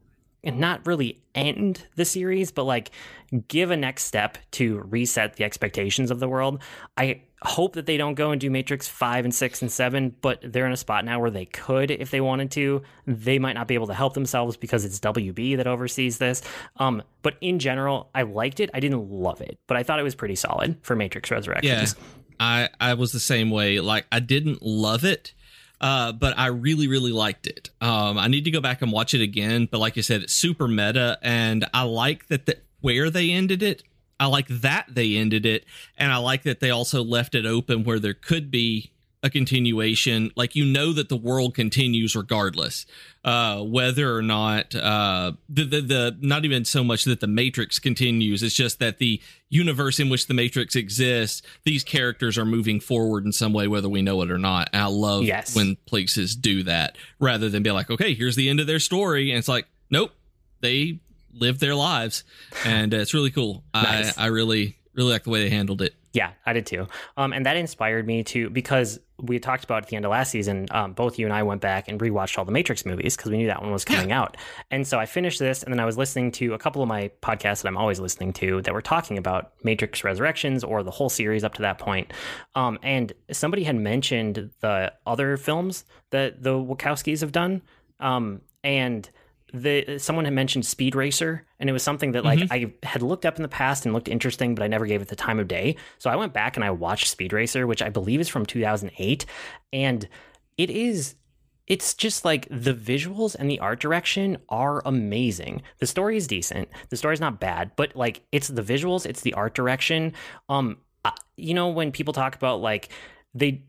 [0.54, 2.92] not really end the series, but like
[3.48, 6.62] give a next step to reset the expectations of the world.
[6.98, 10.40] I hope that they don't go and do Matrix 5 and 6 and 7, but
[10.42, 12.82] they're in a spot now where they could if they wanted to.
[13.06, 16.42] They might not be able to help themselves because it's WB that oversees this.
[16.78, 18.70] Um, but in general, I liked it.
[18.74, 21.72] I didn't love it, but I thought it was pretty solid for Matrix Resurrection.
[21.72, 21.86] Yeah.
[22.40, 23.80] I I was the same way.
[23.80, 25.34] Like I didn't love it.
[25.82, 27.70] Uh, but I really, really liked it.
[27.82, 29.68] Um, I need to go back and watch it again.
[29.70, 33.62] But like you said, it's super meta, and I like that the, where they ended
[33.62, 33.84] it.
[34.20, 35.66] I like that they ended it,
[35.98, 38.92] and I like that they also left it open where there could be
[39.26, 40.32] a continuation.
[40.36, 42.86] Like you know that the world continues regardless,
[43.24, 47.80] uh, whether or not uh, the, the the not even so much that the Matrix
[47.80, 48.44] continues.
[48.44, 53.26] It's just that the universe in which the Matrix exists, these characters are moving forward
[53.26, 54.70] in some way, whether we know it or not.
[54.74, 55.56] And I love Yes.
[55.56, 59.32] when places do that rather than be like, okay, here's the end of their story,
[59.32, 60.12] and it's like, nope,
[60.62, 61.00] they
[61.34, 62.24] live their lives,
[62.64, 63.64] and uh, it's really cool.
[63.74, 64.18] Nice.
[64.18, 65.94] I I really really like the way they handled it.
[66.14, 66.88] Yeah, I did too.
[67.18, 70.32] Um, and that inspired me to because we talked about at the end of last
[70.32, 70.68] season.
[70.72, 73.38] Um, both you and I went back and rewatched all the Matrix movies because we
[73.38, 74.38] knew that one was coming out.
[74.72, 77.12] And so I finished this, and then I was listening to a couple of my
[77.22, 81.10] podcasts that I'm always listening to that were talking about Matrix Resurrections or the whole
[81.10, 82.12] series up to that point.
[82.56, 87.62] Um, and somebody had mentioned the other films that the Wachowskis have done.
[88.00, 89.10] Um, and
[89.54, 93.26] the someone had mentioned Speed Racer, and it was something that like I had looked
[93.26, 95.48] up in the past and looked interesting, but I never gave it the time of
[95.48, 95.78] day.
[96.00, 99.26] So I went back and I watched Speed Racer, which I believe is from 2008,
[99.72, 100.08] and
[100.58, 101.16] it is
[101.68, 105.64] it's just like the visuals and the art direction are amazing.
[105.80, 106.70] The story is decent.
[106.90, 110.14] The story's not bad, but like it's the visuals, it's the art direction.
[110.50, 110.78] Um
[111.38, 112.90] you know when people talk about like
[113.34, 113.64] they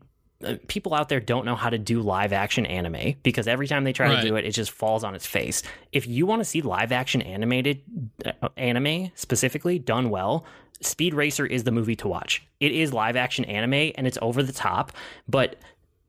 [0.67, 3.93] people out there don't know how to do live action anime because every time they
[3.93, 4.21] try Right.
[4.21, 5.63] to do it it just falls on its face.
[5.91, 7.81] If you want to see live action animated
[8.25, 10.45] uh, anime specifically done well,
[10.81, 12.43] Speed Racer is the movie to watch.
[12.59, 14.91] It is live action anime and it's over the top,
[15.27, 15.55] but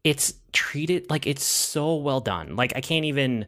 [0.04, 2.54] it's treated like it's so well done.
[2.54, 3.46] Like I can't even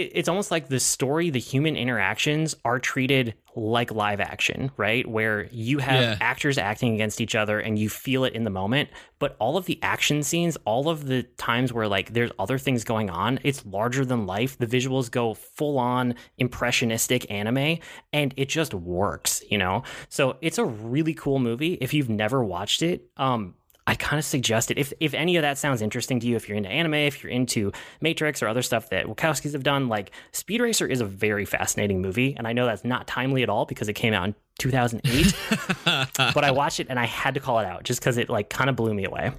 [0.00, 5.04] it's almost like the story, the human interactions are treated like live action, right?
[5.06, 6.16] Where you have Yeah.
[6.20, 8.88] actors acting against each other and you feel it in the moment.
[9.18, 12.84] But all of the action scenes, all of the times where like there's other things
[12.84, 14.56] going on, it's larger than life.
[14.58, 17.78] The visuals go full on impressionistic anime
[18.12, 19.82] and it just works, you know?
[20.08, 21.74] So it's a really cool movie.
[21.80, 23.54] If you've never watched it, um,
[23.88, 24.76] I kind of suggest it.
[24.76, 27.32] If if any of that sounds interesting to you, if you're into anime, if you're
[27.32, 27.72] into
[28.02, 32.02] Matrix or other stuff that Wachowskis have done, like Speed Racer is a very fascinating
[32.02, 35.34] movie, and I know that's not timely at all because it came out in 2008.
[36.34, 38.50] but I watched it and I had to call it out just because it like
[38.50, 39.32] kind of blew me away.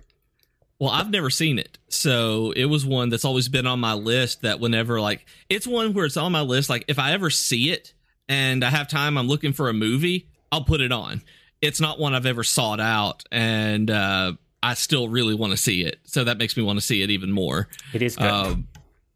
[0.80, 1.78] Well, I've never seen it.
[1.90, 5.94] So it was one that's always been on my list that whenever like it's one
[5.94, 7.94] where it's on my list like if I ever see it
[8.28, 11.22] and I have time I'm looking for a movie, I'll put it on.
[11.62, 15.84] It's not one I've ever sought out and uh I still really want to see
[15.84, 16.00] it.
[16.04, 17.70] So that makes me want to see it even more.
[17.94, 18.28] It is good.
[18.28, 18.68] Um,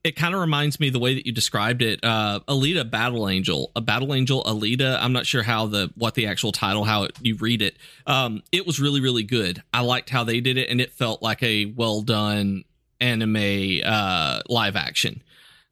[0.04, 2.02] it kind of reminds me the way that you described it.
[2.04, 4.98] Uh, Alita Battle Angel, a Battle Angel Alita.
[5.00, 7.78] I'm not sure how the what the actual title, how it, you read it.
[8.06, 9.64] Um, it was really really good.
[9.74, 12.66] I liked how they did it, and it felt like a well done
[13.00, 15.24] anime uh, live action.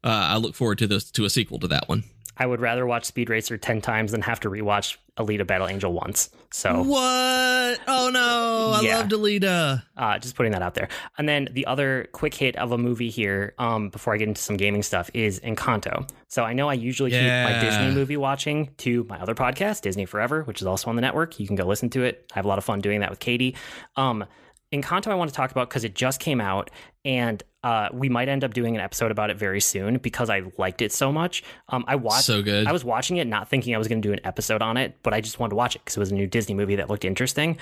[0.02, 2.04] Uh, I look forward to this to a sequel to that one.
[2.36, 5.92] I would rather watch Speed Racer 10 times than have to rewatch Alita Battle Angel
[5.92, 6.30] once.
[6.50, 7.80] So What?
[7.86, 8.72] Oh no!
[8.74, 8.98] I Yeah.
[8.98, 9.82] loved Alita.
[9.96, 10.88] Uh, just putting that out there.
[11.18, 14.40] And then the other quick hit of a movie here, um, before I get into
[14.40, 16.08] some gaming stuff, is Encanto.
[16.28, 20.06] So I know I usually keep my Disney movie watching to my other podcast, Disney
[20.06, 21.38] Forever, which is also on the network.
[21.38, 22.26] You can go listen to it.
[22.32, 23.54] I have a lot of fun doing that with Katie.
[23.96, 24.24] Um,
[24.72, 26.70] Encanto, I want to talk about because it just came out,
[27.04, 30.42] and uh, we might end up doing an episode about it very soon because I
[30.58, 31.42] liked it so much.
[31.68, 32.24] Um, I watched.
[32.24, 32.66] So good.
[32.66, 34.96] I was watching it, not thinking I was going to do an episode on it,
[35.02, 36.90] but I just wanted to watch it because it was a new Disney movie that
[36.90, 37.58] looked interesting.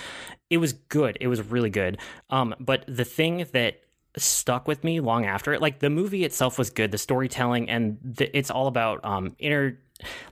[0.49, 1.19] It was good.
[1.21, 1.99] It was really good.
[2.31, 3.81] Um, but the thing that
[4.17, 5.61] stuck with me long after it.
[5.61, 9.79] Like the movie itself was good, the storytelling, and the, it's all about um, inner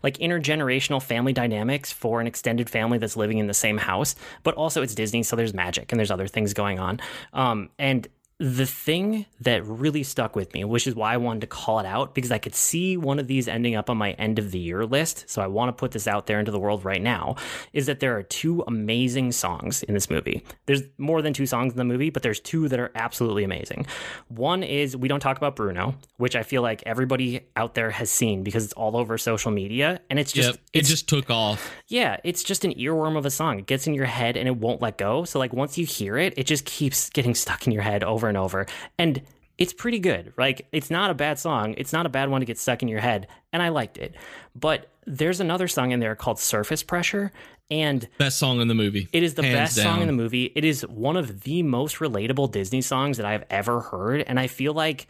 [0.03, 4.15] like intergenerational family dynamics for an extended family that's living in the same house.
[4.43, 7.01] But also, it's Disney, so there's magic and there's other things going on.
[7.33, 8.09] Um, and
[8.41, 11.87] the thing that really stuck with me, which is why I wanted to call it
[11.87, 14.61] out, because I could see one of these ending up on my end of the
[14.61, 15.25] year list.
[15.29, 17.35] So I want to put this out there into the world right now,
[17.73, 20.45] is that there are two amazing songs in this movie.
[20.67, 23.87] There's more than two songs in the movie, but there's two that are absolutely amazing.
[24.29, 28.09] One is We Don't Talk About Bruno, which I feel like everybody out there has
[28.09, 30.01] seen because it's all over social media.
[30.11, 31.73] And it's just, Yep, it it's, just took off.
[31.89, 33.59] yeah, it's just an earworm of a song.
[33.59, 35.25] It gets in your head and it won't let go.
[35.25, 38.28] So like once you hear it, it just keeps getting stuck in your head over
[38.29, 38.67] and over.
[38.99, 39.23] And
[39.59, 40.33] it's pretty good.
[40.39, 41.75] Like it's not a bad song.
[41.77, 44.15] It's not a bad one to get stuck in your head, and I liked it.
[44.55, 47.33] But there's another song in there called Surface Pressure,
[47.71, 49.09] and Best song in the movie.
[49.13, 50.53] it is the Hands best song in the movie.
[50.55, 54.23] It is one of the most relatable Disney songs that I've ever heard.
[54.23, 55.09] And I feel like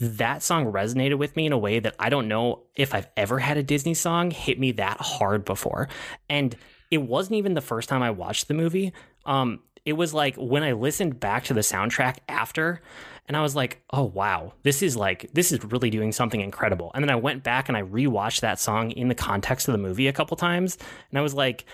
[0.00, 3.38] that song resonated with me in a way that I don't know if I've ever
[3.38, 5.88] had a Disney song hit me that hard before.
[6.28, 6.54] And
[6.90, 8.92] it wasn't even the first time I watched the movie.
[9.24, 12.80] Um, it was like when I listened back to the soundtrack after,
[13.26, 16.90] and I was like, oh, wow, this is like, this is really doing something incredible.
[16.94, 19.78] And then I went back and I rewatched that song in the context of the
[19.78, 20.76] movie a couple times.
[21.10, 21.64] And I was like,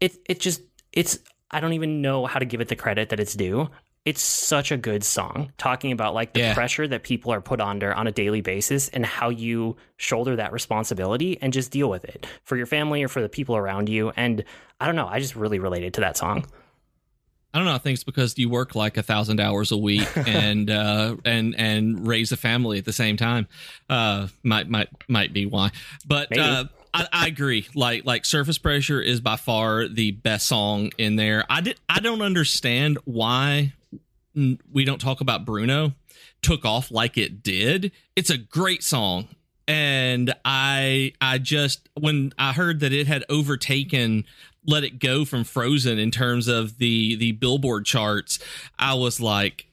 [0.00, 1.18] it, it just, it's,
[1.50, 3.68] I don't even know how to give it the credit that it's due.
[4.04, 6.54] It's such a good song talking about like the Yeah.
[6.54, 10.52] pressure that people are put under on a daily basis and how you shoulder that
[10.52, 14.12] responsibility and just deal with it for your family or for the people around you.
[14.16, 14.44] And
[14.80, 16.46] I don't know, I just really related to that song.
[17.56, 17.74] I don't know.
[17.74, 21.54] I think it's because you work like a thousand hours a week and uh, and
[21.56, 23.48] and raise a family at the same time.
[23.88, 25.70] Uh, might might might be why.
[26.06, 27.66] But uh, I, I agree.
[27.74, 31.46] Like like surface pressure is by far the best song in there.
[31.48, 31.80] I did.
[31.88, 33.72] I don't understand why
[34.34, 35.94] we don't talk about Bruno
[36.42, 37.90] took off like it did.
[38.16, 39.28] It's a great song.
[39.66, 44.26] And I I just when I heard that it had overtaken
[44.66, 48.38] let it go from Frozen in terms of the the Billboard charts,
[48.78, 49.66] I was like,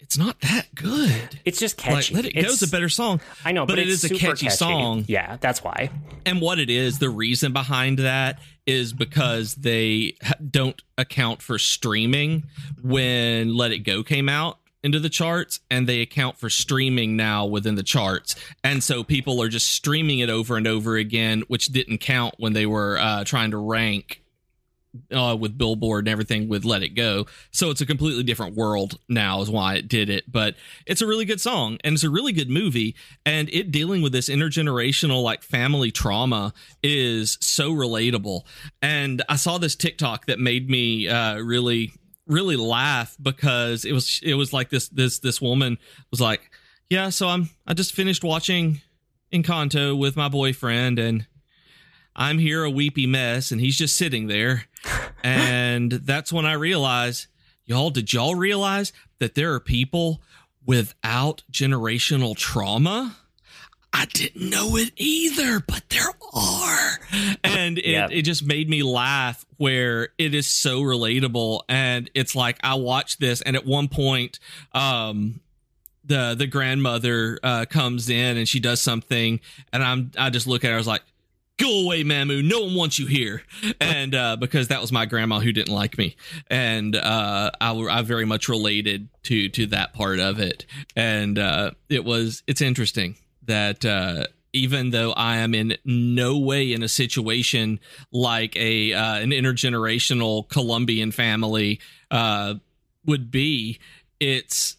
[0.00, 1.40] it's not that good.
[1.44, 2.14] It's just Like, catchy.
[2.14, 3.20] let it go is a better song.
[3.44, 5.04] I know, but, but it is a super catchy song.
[5.06, 5.90] Yeah, that's why.
[6.24, 10.14] And what it is, the reason behind that is because they
[10.50, 12.44] don't account for streaming
[12.82, 17.44] when Let It Go came out into the charts and they account for streaming now
[17.44, 18.34] within the charts.
[18.62, 22.52] And so people are just streaming it over and over again, which didn't count when
[22.52, 24.22] they were uh, trying to rank
[25.12, 27.26] uh, with Billboard and everything with Let It Go.
[27.50, 30.30] So it's a completely different world now, is why it did it.
[30.30, 30.56] But
[30.86, 32.94] it's a really good song and it's a really good movie.
[33.24, 38.42] And it dealing with this intergenerational, like family trauma is so relatable.
[38.82, 41.92] And I saw this TikTok that made me uh, really,
[42.26, 45.78] really laugh because it was, it was like this, this, this woman
[46.10, 46.50] was like,
[46.90, 48.80] yeah, so I'm, I just finished watching
[49.32, 51.26] Encanto with my boyfriend and
[52.16, 54.64] I'm here a weepy mess and he's just sitting there.
[55.24, 57.26] And that's when I realized,
[57.64, 60.22] y'all, did y'all realize that there are people
[60.64, 63.16] without generational trauma?
[63.92, 66.98] I didn't know it either, but there are.
[67.42, 68.10] And it, Yep.
[68.12, 71.62] it just made me laugh where it is so relatable.
[71.70, 74.38] And it's like I watched this and at one point,
[74.72, 75.40] um,
[76.04, 79.40] the the grandmother uh, comes in and she does something
[79.72, 81.02] and I'm I just look at her I was like
[81.58, 82.42] go away Mamu.
[82.42, 83.42] No one wants you here.
[83.80, 86.16] And uh, because that was my grandma who didn't like me.
[86.48, 90.64] And uh, I, I very much related to to that part of it.
[90.96, 96.72] And uh, it was it's interesting that uh, even though I am in no way
[96.72, 97.80] in a situation
[98.12, 102.54] like a uh, an intergenerational Colombian family uh,
[103.04, 103.78] would be,
[104.20, 104.76] it's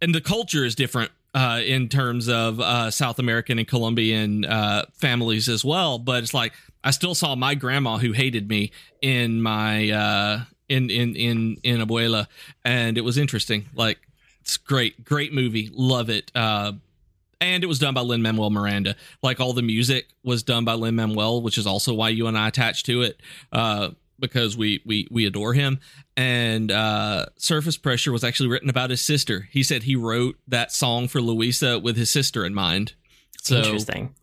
[0.00, 4.86] and the culture is different uh, in terms of uh, South American and Colombian uh,
[4.94, 5.98] families as well.
[5.98, 8.72] But it's like I still saw my grandma who hated me
[9.02, 12.26] in my uh, in in in in Abuela,
[12.64, 13.66] and it was interesting.
[13.74, 13.98] Like
[14.40, 16.32] it's great, great movie, love it.
[16.34, 16.72] Uh,
[17.38, 18.96] and it was done by Lin Manuel Miranda.
[19.22, 22.38] Like all the music was done by Lin Manuel, which is also why you and
[22.38, 23.20] I attached to it.
[24.18, 25.80] Because we we we adore him.
[26.16, 29.48] And uh surface pressure was actually written about his sister.
[29.50, 32.94] He said he wrote that song for Luisa with his sister in mind.
[33.42, 34.14] So Interesting.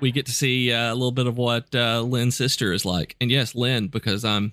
[0.00, 3.16] we get to see uh, a little bit of what uh Lin's sister is like.
[3.20, 4.52] And yes Lin because i'm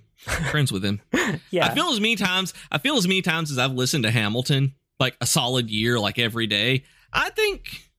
[0.51, 1.01] friends with him.
[1.49, 1.67] Yeah.
[1.67, 4.75] i feel as many times i feel as many times as i've listened to hamilton
[4.99, 6.83] like a solid year like every day.
[7.13, 7.89] I think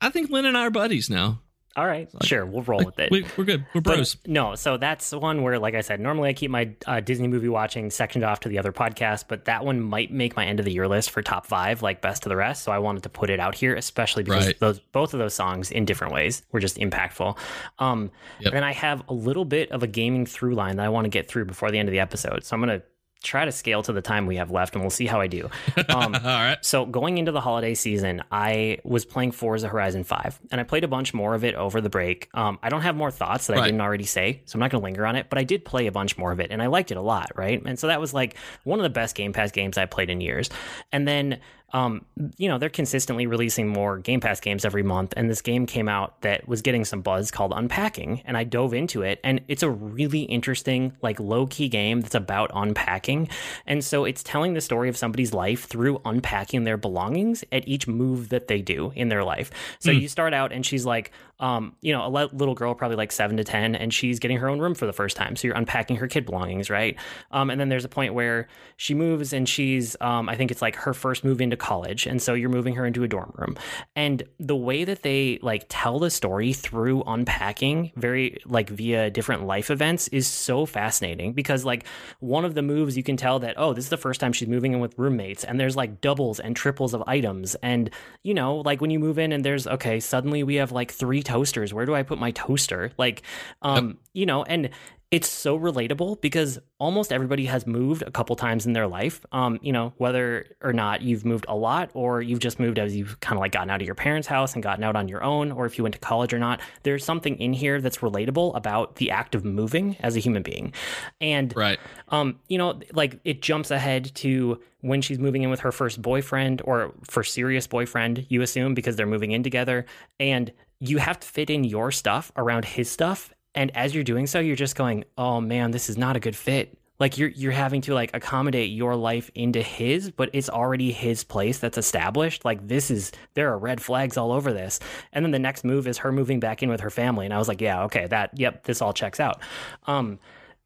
[0.00, 1.40] i think Lin and i are buddies now
[1.76, 3.10] All right, like, sure, we'll roll like, with it.
[3.12, 3.64] We, are good.
[3.72, 4.16] We're bros.
[4.16, 7.28] But no, so that's one where, like I said, normally I keep my uh, Disney
[7.28, 10.58] movie watching sectioned off to the other podcast, but that one might make my end
[10.58, 12.64] of the year list for top five, like best of the rest.
[12.64, 14.58] So I wanted to put it out here, especially because right.
[14.58, 17.38] those both of those songs, in different ways, were just impactful.
[17.78, 18.10] Um,
[18.40, 18.52] yep.
[18.52, 21.10] And I have a little bit of a gaming through line that I want to
[21.10, 22.44] get through before the end of the episode.
[22.44, 22.82] So I'm gonna
[23.22, 25.48] try to scale to the time we have left and we'll see how I do.
[25.90, 26.58] Um, All right.
[26.64, 30.84] So, going into the holiday season, I was playing Forza Horizon 5 and I played
[30.84, 32.28] a bunch more of it over the break.
[32.32, 33.62] Um, I don't have more thoughts that right.
[33.62, 35.64] I didn't already say, so I'm not going to linger on it, but I did
[35.64, 37.60] play a bunch more of it and I liked it a lot, right?
[37.64, 40.20] And so that was like one of the best Game Pass games I played in
[40.20, 40.48] years.
[40.92, 41.40] And then
[41.72, 42.04] um,
[42.36, 45.14] you know, they're consistently releasing more Game Pass games every month.
[45.16, 48.22] And this game came out that was getting some buzz called Unpacking.
[48.24, 49.20] And I dove into it.
[49.22, 53.28] And it's a really interesting, like low key game that's about unpacking.
[53.66, 57.86] And so it's telling the story of somebody's life through unpacking their belongings at each
[57.86, 59.50] move that they do in their life.
[59.78, 60.00] So mm.
[60.00, 63.36] you start out and she's like, um, you know, a little girl, probably like seven
[63.38, 65.34] to 10, and she's getting her own room for the first time.
[65.36, 66.96] So you're unpacking her kid belongings, right?
[67.32, 70.62] Um, and then there's a point where she moves and she's, um, I think it's
[70.62, 72.06] like her first move into college.
[72.06, 73.56] And so you're moving her into a dorm room.
[73.96, 79.46] And the way that they like tell the story through unpacking, very like via different
[79.46, 81.86] life events, is so fascinating because like
[82.20, 84.48] one of the moves you can tell that, oh, this is the first time she's
[84.48, 87.54] moving in with roommates, and there's like doubles and triples of items.
[87.62, 87.90] And,
[88.22, 91.22] you know, like when you move in and there's, okay, suddenly we have like three
[91.30, 91.72] toasters.
[91.72, 92.90] Where do I put my toaster?
[92.98, 93.22] Like,
[93.62, 94.70] um, you know, and
[95.10, 99.24] it's so relatable because almost everybody has moved a couple times in their life.
[99.32, 102.94] Um, you know, whether or not you've moved a lot or you've just moved as
[102.94, 105.22] you've kind of like gotten out of your parents' house and gotten out on your
[105.24, 108.56] own, or if you went to college or not, there's something in here that's relatable
[108.56, 110.72] about the act of moving as a human being.
[111.20, 111.80] And right.
[112.10, 116.00] um, you know, like it jumps ahead to when she's moving in with her first
[116.00, 119.86] boyfriend or for serious boyfriend, you assume because they're moving in together.
[120.20, 123.32] And you have to fit in your stuff around his stuff.
[123.54, 126.36] And as you're doing so, you're just going, oh man, this is not a good
[126.36, 126.76] fit.
[126.98, 131.24] Like you're you're having to like accommodate your life into his, but it's already his
[131.24, 132.44] place that's established.
[132.44, 134.80] Like this is there are red flags all over this.
[135.12, 137.24] And then the next move is her moving back in with her family.
[137.24, 139.40] And I was like, yeah, okay, that yep, this all checks out.
[139.86, 140.18] Um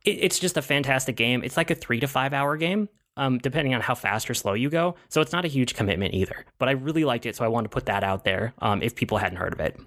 [0.05, 1.43] it, it's just a fantastic game.
[1.45, 4.55] It's like a three to five hour game um, depending on how fast or slow
[4.55, 4.97] you go.
[5.09, 6.45] So it's not a huge commitment either.
[6.59, 8.95] But I really liked it, so I wanted to put that out there um, if
[8.95, 9.79] people hadn't heard of it.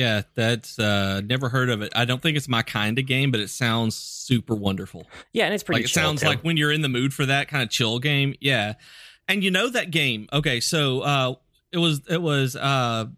[0.00, 1.92] Yeah, that's uh never heard of it.
[1.94, 5.06] I don't think it's my kind of game, but it sounds super wonderful.
[5.34, 5.82] Yeah, and it's pretty.
[5.82, 6.26] Like, it sounds too.
[6.26, 8.34] like when you're in the mood for that kind of chill game.
[8.40, 8.76] Yeah,
[9.28, 10.26] and you know that game.
[10.32, 11.34] Okay, so uh,
[11.70, 13.08] it was it was uh,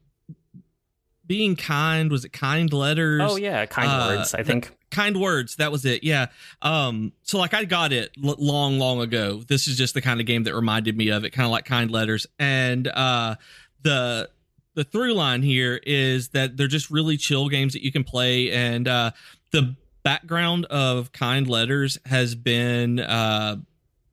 [1.25, 2.11] being kind.
[2.11, 3.23] Was it kind letters?
[3.25, 4.35] Oh yeah, kind uh, words.
[4.35, 5.55] I think kind words.
[5.57, 6.03] That was it.
[6.03, 6.27] Yeah.
[6.63, 7.13] Um.
[7.23, 9.45] So like I got it l- long, long ago.
[9.47, 11.65] This is just the kind of game that reminded me of it, kind of like
[11.65, 13.37] kind letters, and uh,
[13.83, 14.31] the
[14.75, 18.51] the through line here is that they're just really chill games that you can play.
[18.53, 19.13] And uh,
[19.51, 23.57] the background of kind letters has been uh,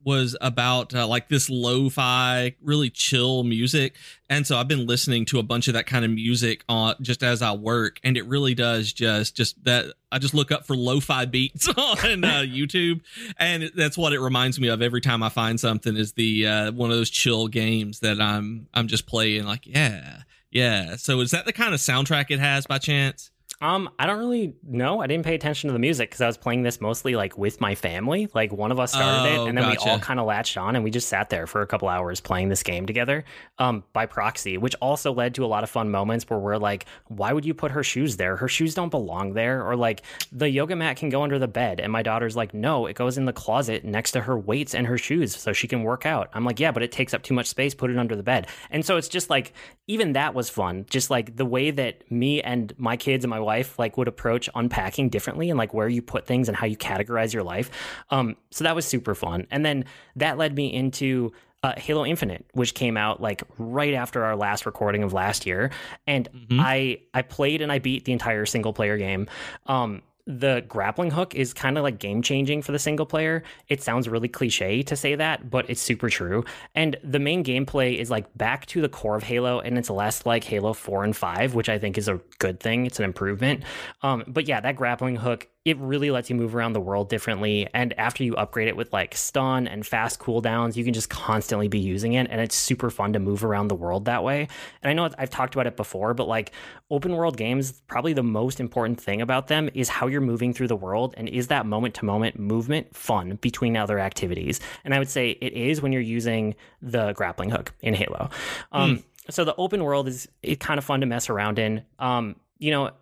[0.02, 3.96] was about uh, like this lo-fi really chill music.
[4.28, 7.22] And so i've been listening to a bunch of that kind of music on just
[7.22, 8.00] as i work.
[8.02, 12.24] And it really does just just that i just look up for lo-fi beats on
[12.24, 13.02] uh, youtube.
[13.38, 16.72] And that's what it reminds me of every time i find something is the uh,
[16.72, 20.96] one of those chill games that i'm i'm just playing like yeah yeah.
[20.96, 23.30] So is that the kind of soundtrack it has by chance?
[23.62, 25.00] Um, I don't really know.
[25.00, 27.60] I didn't pay attention to the music because I was playing this mostly like with
[27.60, 28.28] my family.
[28.32, 29.84] Like one of us started oh, it, and then gotcha.
[29.84, 32.20] we all kind of latched on, and we just sat there for a couple hours
[32.20, 33.22] playing this game together,
[33.58, 34.56] um, by proxy.
[34.56, 37.52] Which also led to a lot of fun moments where we're like, "Why would you
[37.52, 38.36] put her shoes there?
[38.36, 40.02] Her shoes don't belong there." Or like,
[40.32, 43.18] the yoga mat can go under the bed, and my daughter's like, "No, it goes
[43.18, 46.30] in the closet next to her weights and her shoes, so she can work out."
[46.32, 47.74] I'm like, "Yeah, but it takes up too much space.
[47.74, 49.52] Put it under the bed." And so it's just like,
[49.86, 50.86] even that was fun.
[50.88, 54.48] Just like the way that me and my kids and my wife like would approach
[54.54, 57.70] unpacking differently and like where you put things and how you categorize your life.
[58.10, 59.46] Um, so that was super fun.
[59.50, 59.84] And then
[60.16, 61.32] that led me into
[61.62, 65.70] uh, Halo Infinite, which came out like right after our last recording of last year,
[66.06, 66.58] and mm-hmm.
[66.58, 69.28] I I played and I beat the entire single player game.
[69.66, 73.42] Um, the grappling hook is kind of like game changing for the single player.
[73.68, 76.44] It sounds really cliche to say that, but it's super true.
[76.74, 80.26] And the main gameplay is like back to the core of Halo, and it's less
[80.26, 82.86] like Halo 4 and 5, which I think is a good thing.
[82.86, 83.64] It's an improvement.
[84.02, 87.68] Um, but yeah, that grappling hook it really lets you move around the world differently.
[87.74, 91.68] And after you upgrade it with like stun and fast cooldowns, you can just constantly
[91.68, 92.28] be using it.
[92.30, 94.48] And it's super fun to move around the world that way.
[94.82, 96.52] And I know I've talked about it before, but like
[96.90, 100.68] open world games, probably the most important thing about them is how you're moving through
[100.68, 101.14] the world.
[101.18, 104.60] And is that moment to moment movement fun between other activities?
[104.84, 108.30] And I would say it is when you're using the grappling hook in Halo.
[108.72, 109.04] Um, mm.
[109.28, 111.82] So the open world is it kind of fun to mess around in.
[111.98, 112.92] Um, you know,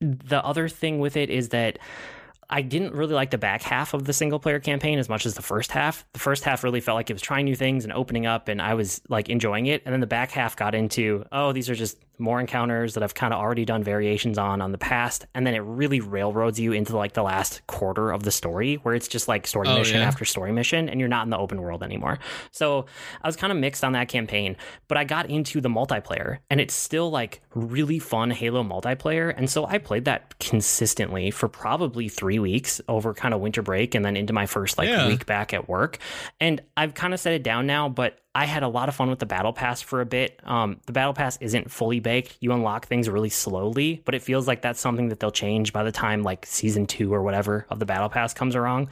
[0.00, 1.78] the other thing with it is that
[2.48, 5.34] I didn't really like the back half of the single player campaign as much as
[5.34, 6.04] the first half.
[6.12, 8.62] The first half really felt like it was trying new things and opening up, and
[8.62, 9.82] I was like enjoying it.
[9.84, 13.14] And then the back half got into, oh, these are just more encounters that I've
[13.14, 16.72] kind of already done variations on on the past, and then it really railroads you
[16.72, 20.00] into like the last quarter of the story, where it's just like story Oh, mission
[20.00, 20.06] yeah.
[20.06, 22.18] after story mission, and you're not in the open world anymore.
[22.52, 22.86] So
[23.22, 24.56] I was kind of mixed on that campaign,
[24.88, 29.48] but I got into the multiplayer, and it's still like really fun Halo multiplayer, and
[29.50, 34.04] so I played that consistently for probably three weeks over kind of winter break, and
[34.04, 35.08] then into my first like Yeah.
[35.08, 35.98] week back at work,
[36.40, 39.08] and I've kind of set it down now, but I had a lot of fun
[39.08, 40.38] with the battle pass for a bit.
[40.44, 42.36] Um, the battle pass isn't fully baked.
[42.40, 45.84] You unlock things really slowly, but it feels like that's something that they'll change by
[45.84, 48.88] the time like season two or whatever of the battle pass comes around.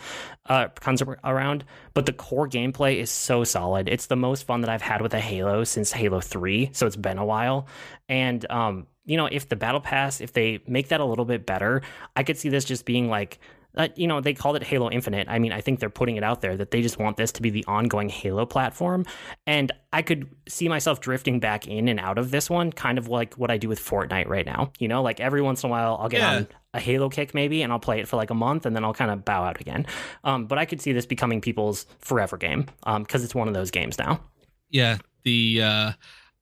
[0.47, 1.63] Uh, comes around.
[1.93, 3.87] But the core gameplay is so solid.
[3.87, 6.97] It's the most fun that I've had with a Halo since Halo Three, so it's
[6.97, 7.67] been a while.
[8.09, 11.45] And um, you know, if the battle pass, if they make that a little bit
[11.45, 11.83] better,
[12.17, 13.41] I could see this just being like
[13.77, 15.29] uh, you know, they called it Halo Infinite.
[15.29, 17.43] I mean, I think they're putting it out there that they just want this to
[17.43, 19.05] be the ongoing Halo platform.
[19.47, 23.09] And I could see myself drifting back in and out of this one, kind of
[23.09, 24.73] like what I do with Fortnite right now.
[24.79, 26.37] You know, like every once in a while, I'll get Yeah.
[26.37, 28.85] on a Halo kick maybe, and I'll play it for like a month, and then
[28.85, 29.87] I'll kind of bow out again.
[30.25, 33.71] Um, but I could see this becoming people's forever game because it's one of those
[33.71, 34.21] games now.
[34.71, 35.93] Yeah, the uh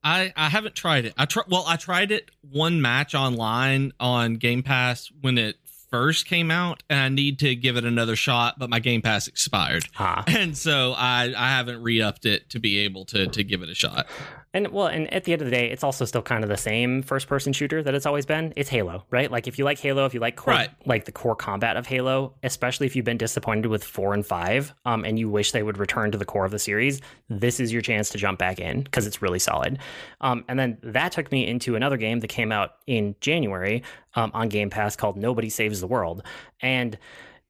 [0.05, 1.15] I I haven't tried it.
[1.19, 5.57] I try well, I tried it one match online on Game Pass when it
[5.93, 9.29] first came out, and I need to give it another shot, but my Game Pass
[9.29, 9.85] expired.
[9.99, 10.25] Ah.
[10.33, 13.75] And so I I haven't re-upped it to be able to to give it a
[13.75, 14.07] shot.
[14.55, 16.59] And well, and at the end of the day, it's also still kind of the
[16.59, 18.53] same first person shooter that it's always been.
[18.55, 19.31] It's Halo, right?
[19.31, 20.69] Like if you like Halo, if you like core, Right.
[20.85, 24.75] like the core combat of Halo, especially if you've been disappointed with four and five,
[24.85, 27.01] um, and you wish they would return to the core of the series,
[27.31, 29.79] this is your chance to jump back in because it's really solid.
[30.21, 33.83] Um, and then that took me into another game that came out in January
[34.17, 36.23] um, on Game Pass called Nobody Saves the World,
[36.61, 36.99] and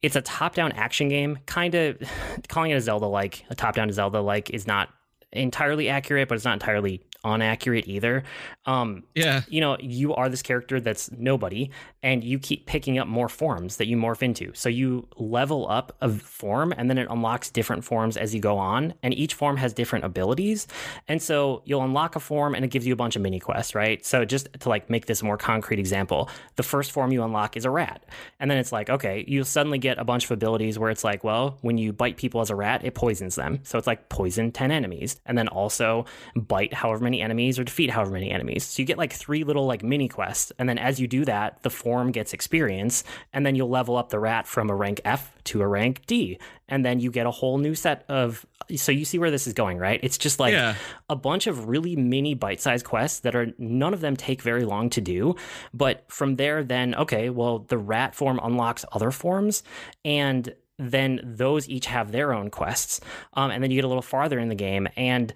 [0.03, 1.38] it's a top-down action game.
[1.46, 1.98] Kind of
[2.48, 4.88] calling it a Zelda like a top-down Zelda like is not
[5.33, 8.23] entirely accurate, but it's not entirely unaccurate either.
[8.66, 9.43] Um, Yeah.
[9.49, 11.70] you know, you are this character that's nobody,
[12.03, 14.53] and you keep picking up more forms that you morph into.
[14.55, 18.59] So you level up a form, and then it unlocks different forms as you go
[18.59, 20.66] on, and each form has different abilities.
[21.09, 23.75] And so you'll unlock a form, and it gives you a bunch of mini quests,
[23.75, 24.05] right?
[24.05, 27.57] So just to like make this a more concrete example, the first form you unlock
[27.57, 28.05] is a rat,
[28.41, 31.23] and then it's like, okay, you suddenly get a bunch of abilities where it's like,
[31.25, 33.61] well, when you bite people as a rat, it poisons them.
[33.62, 36.05] So it's like poison ten enemies, and then also
[36.35, 38.65] bite however many enemies or defeat however many enemies.
[38.65, 41.63] So you get like three little like mini quests, and then as you do that,
[41.63, 45.37] the form gets experience, and then you'll level up the rat from a rank F
[45.45, 46.39] to a rank D,
[46.69, 48.47] and then you get a whole new set of.
[48.77, 50.01] So you see where this is going, right?
[50.03, 50.77] It's just like Yeah.
[51.11, 54.89] a bunch of really mini bite-sized quests that are none of them take very long
[54.91, 55.35] to do,
[55.75, 59.63] but from there, then okay, well the rat form unlocks other forms,
[60.05, 63.01] and then those each have their own quests,
[63.35, 65.33] um, and then you get a little farther in the game and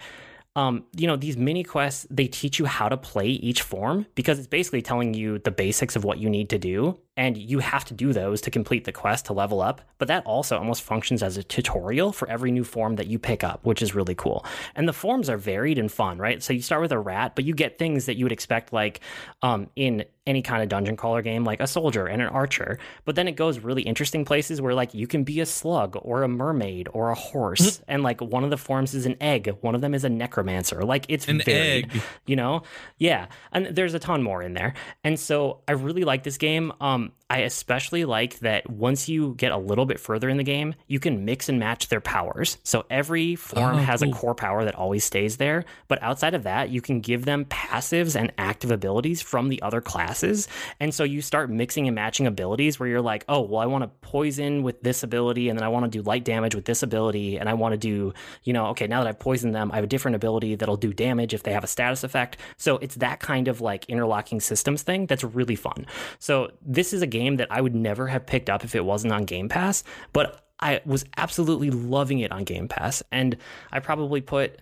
[0.56, 4.38] um, you know, these mini quests, they teach you how to play each form because
[4.38, 6.98] it's basically telling you the basics of what you need to do.
[7.16, 9.80] And you have to do those to complete the quest to level up.
[9.98, 13.42] But that also almost functions as a tutorial for every new form that you pick
[13.42, 14.44] up, which is really cool.
[14.74, 16.42] And the forms are varied and fun, right?
[16.42, 19.00] So you start with a rat, but you get things that you would expect, like
[19.42, 22.78] um, in any kind of dungeon crawler game, like a soldier and an archer.
[23.04, 26.24] But then it goes really interesting places where, like, you can be a slug or
[26.24, 27.80] a mermaid or a horse.
[27.88, 30.82] and, like, one of the forms is an egg, one of them is a necromancer.
[30.82, 32.02] Like, it's An varied, egg.
[32.26, 32.62] you know?
[32.98, 33.26] Yeah.
[33.52, 34.74] And there's a ton more in there.
[35.04, 36.72] And so I really like this game.
[36.80, 40.44] Um, um, I especially like that once you get a little bit further in the
[40.44, 42.58] game, you can mix and match their powers.
[42.62, 44.12] So every form Oh, has cool.
[44.12, 45.64] a core power that always stays there.
[45.88, 49.80] But outside of that, you can give them passives and active abilities from the other
[49.80, 50.46] classes.
[50.78, 53.82] And so you start mixing and matching abilities where you're like, oh, well, I want
[53.82, 56.84] to poison with this ability, and then I want to do light damage with this
[56.84, 58.14] ability, and I want to do,
[58.44, 60.92] you know, okay, now that I've poisoned them, I have a different ability that'll do
[60.92, 62.36] damage if they have a status effect.
[62.56, 65.86] So it's that kind of like interlocking systems thing that's really fun.
[66.20, 69.12] So this is a game that I would never have picked up if it wasn't
[69.12, 73.02] on Game Pass, but I was absolutely loving it on Game Pass.
[73.12, 73.36] And
[73.72, 74.60] I probably put,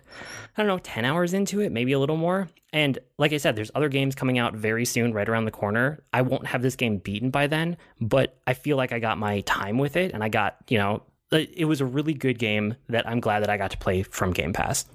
[0.57, 2.49] I don't know, 10 hours into it, maybe a little more.
[2.73, 6.03] And like I said, there's other games coming out very soon, right around the corner.
[6.11, 9.41] I won't have this game beaten by then, but I feel like I got my
[9.41, 13.07] time with it and I got, you know, it was a really good game that
[13.07, 14.85] I'm glad that I got to play from Game Pass.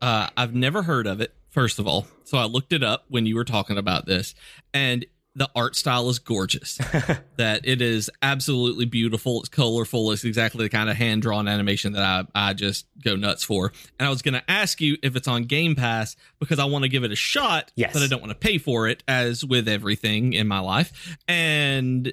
[0.00, 2.06] Uh, I've never heard of it, first of all.
[2.24, 4.34] So I looked it up when you were talking about this.
[4.72, 5.04] And
[5.38, 6.76] the art style is gorgeous.
[7.36, 9.38] that it is absolutely beautiful.
[9.40, 10.10] It's colorful.
[10.10, 13.72] It's exactly the kind of hand drawn animation that I, I just go nuts for.
[13.98, 16.82] And I was going to ask you if it's on Game Pass because I want
[16.82, 17.92] to give it a shot, yes.
[17.92, 21.16] but I don't want to pay for it, as with everything in my life.
[21.28, 22.12] And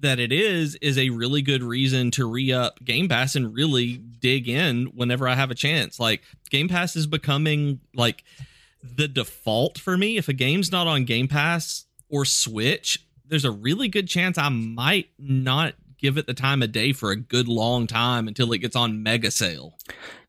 [0.00, 4.48] that it is is a really good reason to re-up Game Pass and really dig
[4.48, 6.00] in whenever I have a chance.
[6.00, 8.24] Like Game Pass is becoming like
[8.82, 10.16] the default for me.
[10.16, 14.48] If a game's not on Game Pass or Switch, there's a really good chance I
[14.48, 18.58] might not give it the time of day for a good long time until it
[18.58, 19.78] gets on mega sale.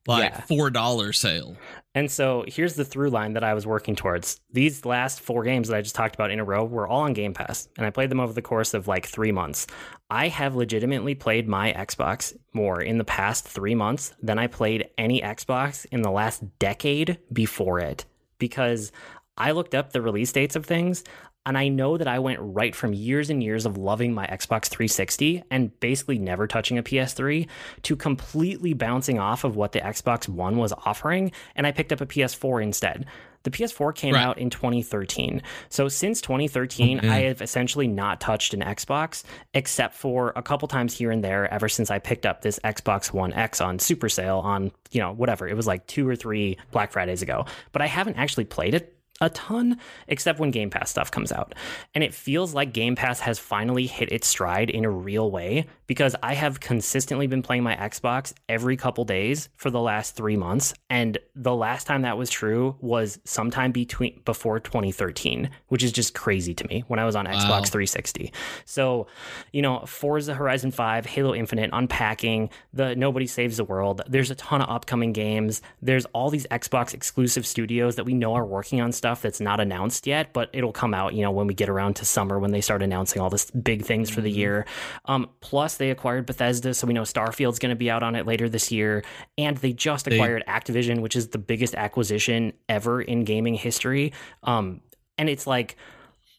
[0.06, 0.40] Like Yeah.
[0.42, 1.56] four dollar sale.
[1.94, 4.38] And so here's the through line that I was working towards.
[4.52, 7.12] These last four games that I just talked about in a row were all on
[7.14, 9.66] Game Pass, and I played them over the course of like three months.
[10.10, 14.88] I have legitimately played my Xbox more in the past three months than I played
[14.98, 18.04] any Xbox in the last decade before it
[18.38, 18.92] because
[19.38, 21.02] I looked up the release dates of things.
[21.46, 24.66] And I know that I went right from years and years of loving my Xbox
[24.66, 27.48] 360 and basically never touching a PS3
[27.82, 31.32] to completely bouncing off of what the Xbox One was offering.
[31.54, 33.06] And I picked up a PS4 instead.
[33.44, 34.24] The PS4 came Right.
[34.24, 35.40] out in 2013.
[35.68, 37.08] So since 2013, Okay.
[37.08, 39.22] I have essentially not touched an Xbox
[39.54, 43.12] except for a couple times here and there ever since I picked up this Xbox
[43.12, 45.46] One X on super sale on, you know, whatever.
[45.46, 47.46] It was like two or three Black Fridays ago.
[47.70, 51.54] But I haven't actually played it a ton, except when Game Pass stuff comes out.
[51.94, 55.66] And it feels like Game Pass has finally hit its stride in a real way
[55.86, 60.36] because I have consistently been playing my Xbox every couple days for the last three
[60.36, 60.74] months.
[60.90, 66.14] And the last time that was true was sometime between before 2013, which is just
[66.14, 68.32] crazy to me when I was on Xbox 360.
[68.66, 69.06] So,
[69.52, 74.02] you know, Forza Horizon 5, Halo Infinite, Unpacking, the Nobody Saves the World.
[74.06, 75.62] There's a ton of upcoming games.
[75.80, 79.60] There's all these Xbox exclusive studios that we know are working on stuff that's not
[79.60, 82.50] announced yet, but it'll come out, you know, when we get around to summer when
[82.50, 84.66] they start announcing all this big things for the year.
[85.06, 88.26] Um, plus, they acquired Bethesda, so we know Starfield's going to be out on it
[88.26, 89.04] later this year.
[89.38, 94.12] And they just They- acquired Activision, which is the biggest acquisition ever in gaming history.
[94.42, 94.80] Um,
[95.18, 95.76] and it's like,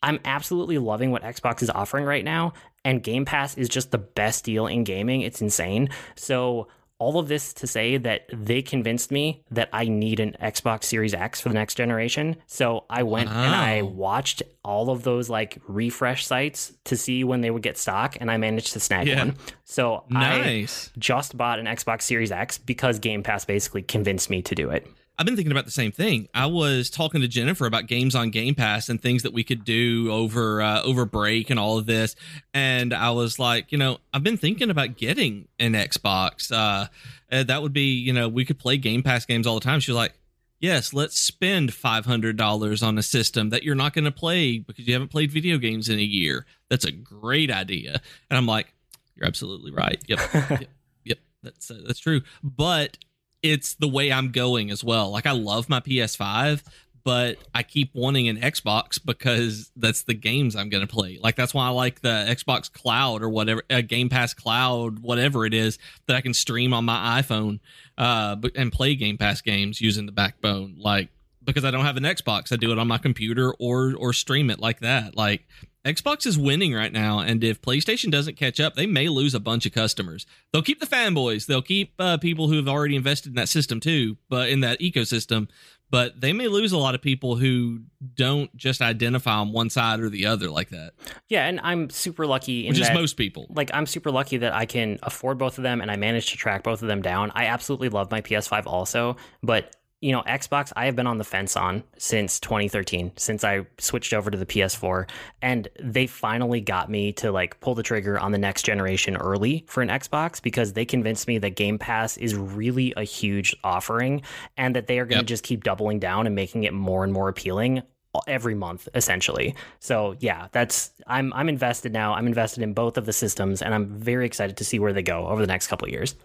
[0.03, 2.53] I'm absolutely loving what Xbox is offering right now,
[2.85, 5.21] and Game Pass is just the best deal in gaming.
[5.21, 5.89] It's insane.
[6.15, 6.67] So,
[6.99, 11.13] all of this to say that they convinced me that I need an Xbox Series
[11.13, 12.37] X for the next generation.
[12.47, 17.41] So, I went and I watched all of those like refresh sites to see when
[17.41, 19.19] they would get stock, and I managed to snag Yeah.
[19.19, 19.37] one.
[19.63, 20.91] So, I Nice.
[20.97, 24.87] just bought an Xbox Series X because Game Pass basically convinced me to do it.
[25.19, 26.27] I've been thinking about the same thing.
[26.33, 29.65] I was talking to Jennifer about games on Game Pass and things that we could
[29.65, 32.15] do over uh, over break and all of this,
[32.53, 36.51] and I was like, you know, I've been thinking about getting an Xbox.
[36.51, 36.87] Uh,
[37.29, 39.79] that would be, you know, we could play Game Pass games all the time.
[39.79, 40.13] She was like,
[40.59, 44.59] yes, let's spend five hundred dollars on a system that you're not going to play
[44.59, 46.45] because you haven't played video games in a year.
[46.69, 48.01] That's a great idea.
[48.29, 48.73] And I'm like,
[49.15, 50.01] you're absolutely right.
[50.07, 50.69] Yep, yep,
[51.03, 51.17] yep.
[51.43, 52.21] That's uh, that's true.
[52.43, 52.97] But
[53.43, 55.11] it's the way I'm going as well.
[55.11, 56.63] Like I love my PS5,
[57.03, 61.19] but I keep wanting an Xbox because that's the games I'm going to play.
[61.21, 65.45] Like that's why I like the Xbox Cloud or whatever, uh, Game Pass Cloud, whatever
[65.45, 65.77] it is
[66.07, 67.59] that I can stream on my iPhone
[67.97, 71.09] uh and play Game Pass games using the backbone like
[71.43, 74.49] because I don't have an Xbox, I do it on my computer or or stream
[74.49, 75.15] it like that.
[75.15, 75.47] Like
[75.87, 79.39] Xbox is winning right now, and if PlayStation doesn't catch up, they may lose a
[79.39, 80.25] bunch of customers.
[80.51, 83.79] They'll keep the fanboys, they'll keep uh, people who have already invested in that system
[83.79, 85.47] too, but in that ecosystem.
[85.89, 87.79] But they may lose a lot of people who
[88.13, 90.91] don't just identify on one side or the other like that,
[91.29, 93.47] Yeah, and I'm super lucky in which is most people.
[93.55, 96.35] like I'm super lucky that I can afford both of them and I managed to
[96.35, 97.31] track both of them down.
[97.35, 101.23] I absolutely love my PS5 also, but you know, Xbox I have been on the
[101.23, 105.09] fence on since 2013, since I switched over to the PS4,
[105.41, 109.65] and they finally got me to like pull the trigger on the next generation early
[109.67, 114.21] for an Xbox because they convinced me that Game Pass is really a huge offering
[114.55, 115.25] and that they are going to Yep.
[115.27, 117.81] just keep doubling down and making it more and more appealing
[118.27, 119.55] every month essentially.
[119.79, 122.13] So yeah, that's I'm I'm invested now.
[122.13, 125.03] I'm invested in both of the systems and I'm very excited to see where they
[125.03, 126.15] go over the next couple of years.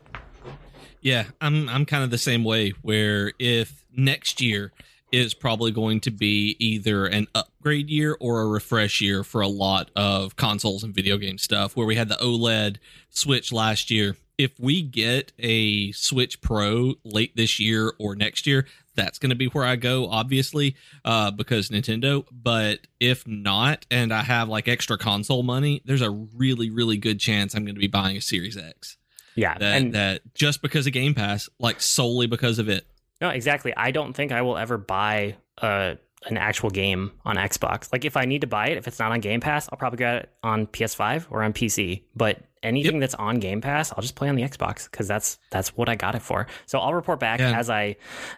[1.02, 4.72] Yeah, I'm I'm kind of the same way where if next year
[5.10, 9.48] is probably going to be either an upgrade year or a refresh year for a
[9.48, 12.78] lot of consoles and video game stuff where we had the OLED
[13.10, 14.16] Switch last year.
[14.38, 19.36] If we get a Switch Pro late this year or next year, that's going to
[19.36, 22.24] be where I go, obviously, uh, because Nintendo.
[22.32, 27.20] But if not, and I have like extra console money, there's a really, really good
[27.20, 28.96] chance I'm going to be buying a Series X
[29.34, 32.86] Yeah, that and that just because of Game Pass, like solely because of it.
[33.20, 33.72] no, exactly.
[33.76, 37.92] I don't think I will ever buy a an actual game on Xbox.
[37.92, 39.96] Like if I need to buy it, if it's not on Game Pass, I'll probably
[39.96, 42.04] get it on PS5 or on PC.
[42.14, 45.76] But anything that's on Game Pass, I'll just play on the Xbox because that's that's
[45.76, 46.46] what I got it for.
[46.66, 47.58] So I'll report back Yeah.
[47.58, 47.96] as I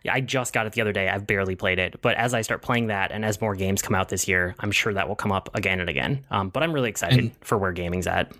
[0.08, 1.10] I just got it the other day.
[1.10, 3.94] I've barely played it, but as I start playing that and as more games come
[3.94, 6.24] out this year, I'm sure that will come up again and again.
[6.30, 8.32] Um, but I'm really excited And- for where gaming's at.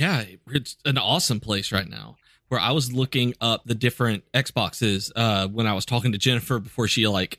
[0.00, 2.16] Yeah, it's an awesome place right now.
[2.48, 6.58] Where I was looking up the different Xboxes uh, when I was talking to Jennifer
[6.58, 7.38] before she like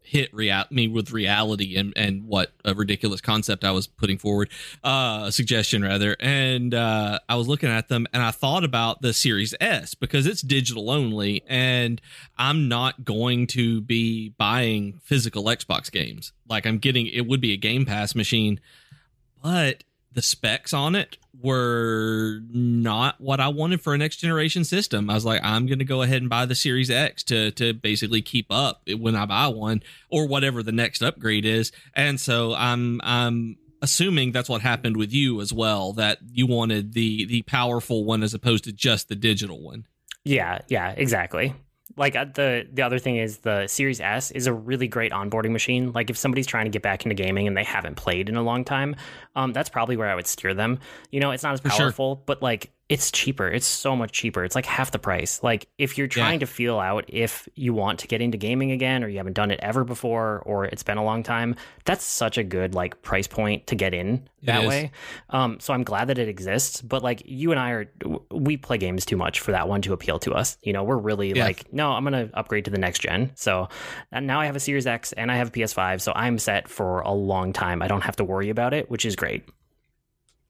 [0.00, 4.48] hit rea- me with reality and and what a ridiculous concept I was putting forward,
[4.82, 6.16] uh, a suggestion rather.
[6.18, 10.26] And uh, I was looking at them and I thought about the Series S because
[10.26, 12.00] it's digital only, and
[12.38, 16.32] I'm not going to be buying physical Xbox games.
[16.48, 18.60] Like I'm getting, it would be a Game Pass machine,
[19.42, 19.84] but
[20.18, 25.08] the specs on it were not what I wanted for a next generation system.
[25.08, 27.72] I was like, I'm going to go ahead and buy the Series X to to
[27.72, 31.70] basically keep up when I buy one or whatever the next upgrade is.
[31.94, 36.94] And so I'm I'm assuming that's what happened with you as well that you wanted
[36.94, 39.86] the the powerful one as opposed to just the digital one.
[40.24, 41.54] Yeah, yeah, exactly.
[41.98, 45.50] Like uh, the the other thing is the Series S is a really great onboarding
[45.50, 45.92] machine.
[45.92, 48.42] Like if somebody's trying to get back into gaming and they haven't played in a
[48.42, 48.96] long time,
[49.36, 50.78] um, that's probably where I would steer them.
[51.10, 51.86] You know, it's not as For sure.
[51.86, 53.46] powerful, but like it's cheaper.
[53.46, 54.44] It's so much cheaper.
[54.44, 55.42] It's like half the price.
[55.42, 59.04] Like if you're trying to feel out if you want to get into gaming again
[59.04, 62.38] or you haven't done it ever before or it's been a long time, that's such
[62.38, 64.90] a good like price point to get in that way.
[65.28, 66.80] Um, so I'm glad that it exists.
[66.80, 67.86] But like you and I are,
[68.30, 70.56] we play games too much for that one to appeal to us.
[70.62, 71.44] You know, we're really Yeah.
[71.44, 73.32] like, no, I'm gonna upgrade to the next gen.
[73.34, 73.68] So
[74.12, 76.68] and now I have a Series X and I have a PS5, so I'm set
[76.68, 77.82] for a long time.
[77.82, 79.44] I don't have to worry about it, which is great.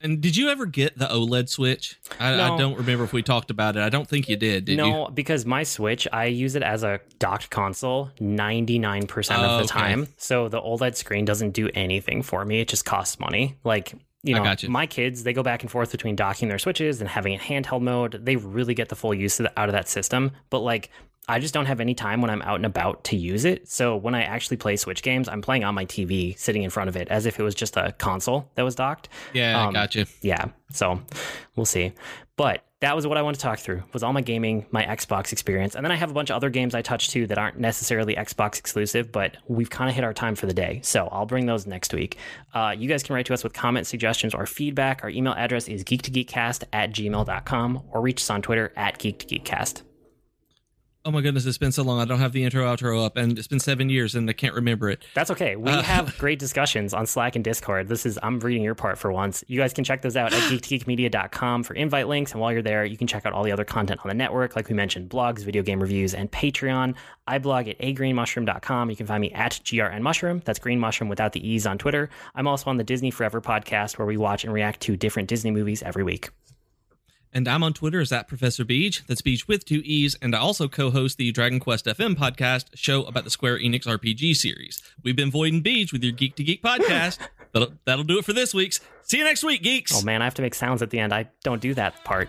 [0.01, 1.99] And did you ever get the OLED Switch?
[2.21, 3.83] I, I don't remember if we talked about it.
[3.83, 4.67] I don't think you did.
[4.67, 4.77] Did you?
[4.79, 9.65] no, because my Switch, I use it as a docked console 99% Oh, of the
[9.65, 9.67] okay.
[9.67, 10.09] time.
[10.17, 12.61] So the OLED screen doesn't do anything for me.
[12.61, 13.57] It just costs money.
[13.65, 13.93] Like,
[14.23, 14.69] you know, you.
[14.69, 17.83] my kids, they go back and forth between docking their Switches and having it handheld
[17.83, 18.21] mode.
[18.25, 20.33] They really get the full use of the, out of that system.
[20.51, 20.91] But like,
[21.29, 23.69] I just don't have any time when I'm out and about to use it.
[23.69, 26.89] So when I actually play Switch games, I'm playing on my TV, sitting in front
[26.89, 29.09] of it as if it was just a console that was docked.
[29.35, 30.07] Yeah, Um, I got you.
[30.23, 31.01] yeah so
[31.57, 31.93] we'll see
[32.37, 35.33] but that was what i wanted to talk through was all my gaming my xbox
[35.33, 37.59] experience and then i have a bunch of other games i touched too that aren't
[37.59, 41.25] necessarily xbox exclusive but we've kind of hit our time for the day so i'll
[41.25, 42.19] bring those next week
[42.53, 45.69] uh, you guys can write to us with comments suggestions or feedback our email address
[45.69, 49.81] is geek2geekcast at gmail.com or reach us on twitter at geek2geekcast
[51.05, 52.01] Oh my goodness, it's been so long.
[52.01, 54.53] I don't have the intro outro up, and it's been seven years, and I can't
[54.55, 55.03] remember it.
[55.15, 55.55] That's okay.
[55.57, 57.89] We Uh, have great discussions on Slack and Discord.
[57.89, 59.43] This is I'm reading your part for once.
[59.47, 62.33] You guys can check those out at geek2geekmedia.com for invite links.
[62.33, 64.57] And while you're there, you can check out all the other content on the network,
[64.57, 66.95] like we mentioned, blogs, video game reviews, and Patreon.
[67.27, 68.91] I blog at agreenmushroom.com.
[68.91, 70.43] You can find me at grnmushroom.
[70.45, 72.11] That's green mushroom without the e's on Twitter.
[72.35, 75.53] I'm also on the Disney Forever podcast where we watch and react to different Disney
[75.53, 76.31] movies every week.
[77.39, 79.05] And I'm on Twitter as at Professor Beach.
[79.07, 80.17] That's Beach with two E's.
[80.17, 83.85] And I also co host the Dragon Quest FM podcast, show about the Square Enix
[83.85, 84.83] RPG series.
[85.05, 87.19] We've been Void and Beach with your Geek to Geek podcast.
[87.53, 88.81] that'll, that'll do it for this week's.
[89.05, 89.97] See you next week, geeks.
[89.97, 91.15] Oh man, I have to make sounds at the end.
[91.15, 92.29] I don't do that part.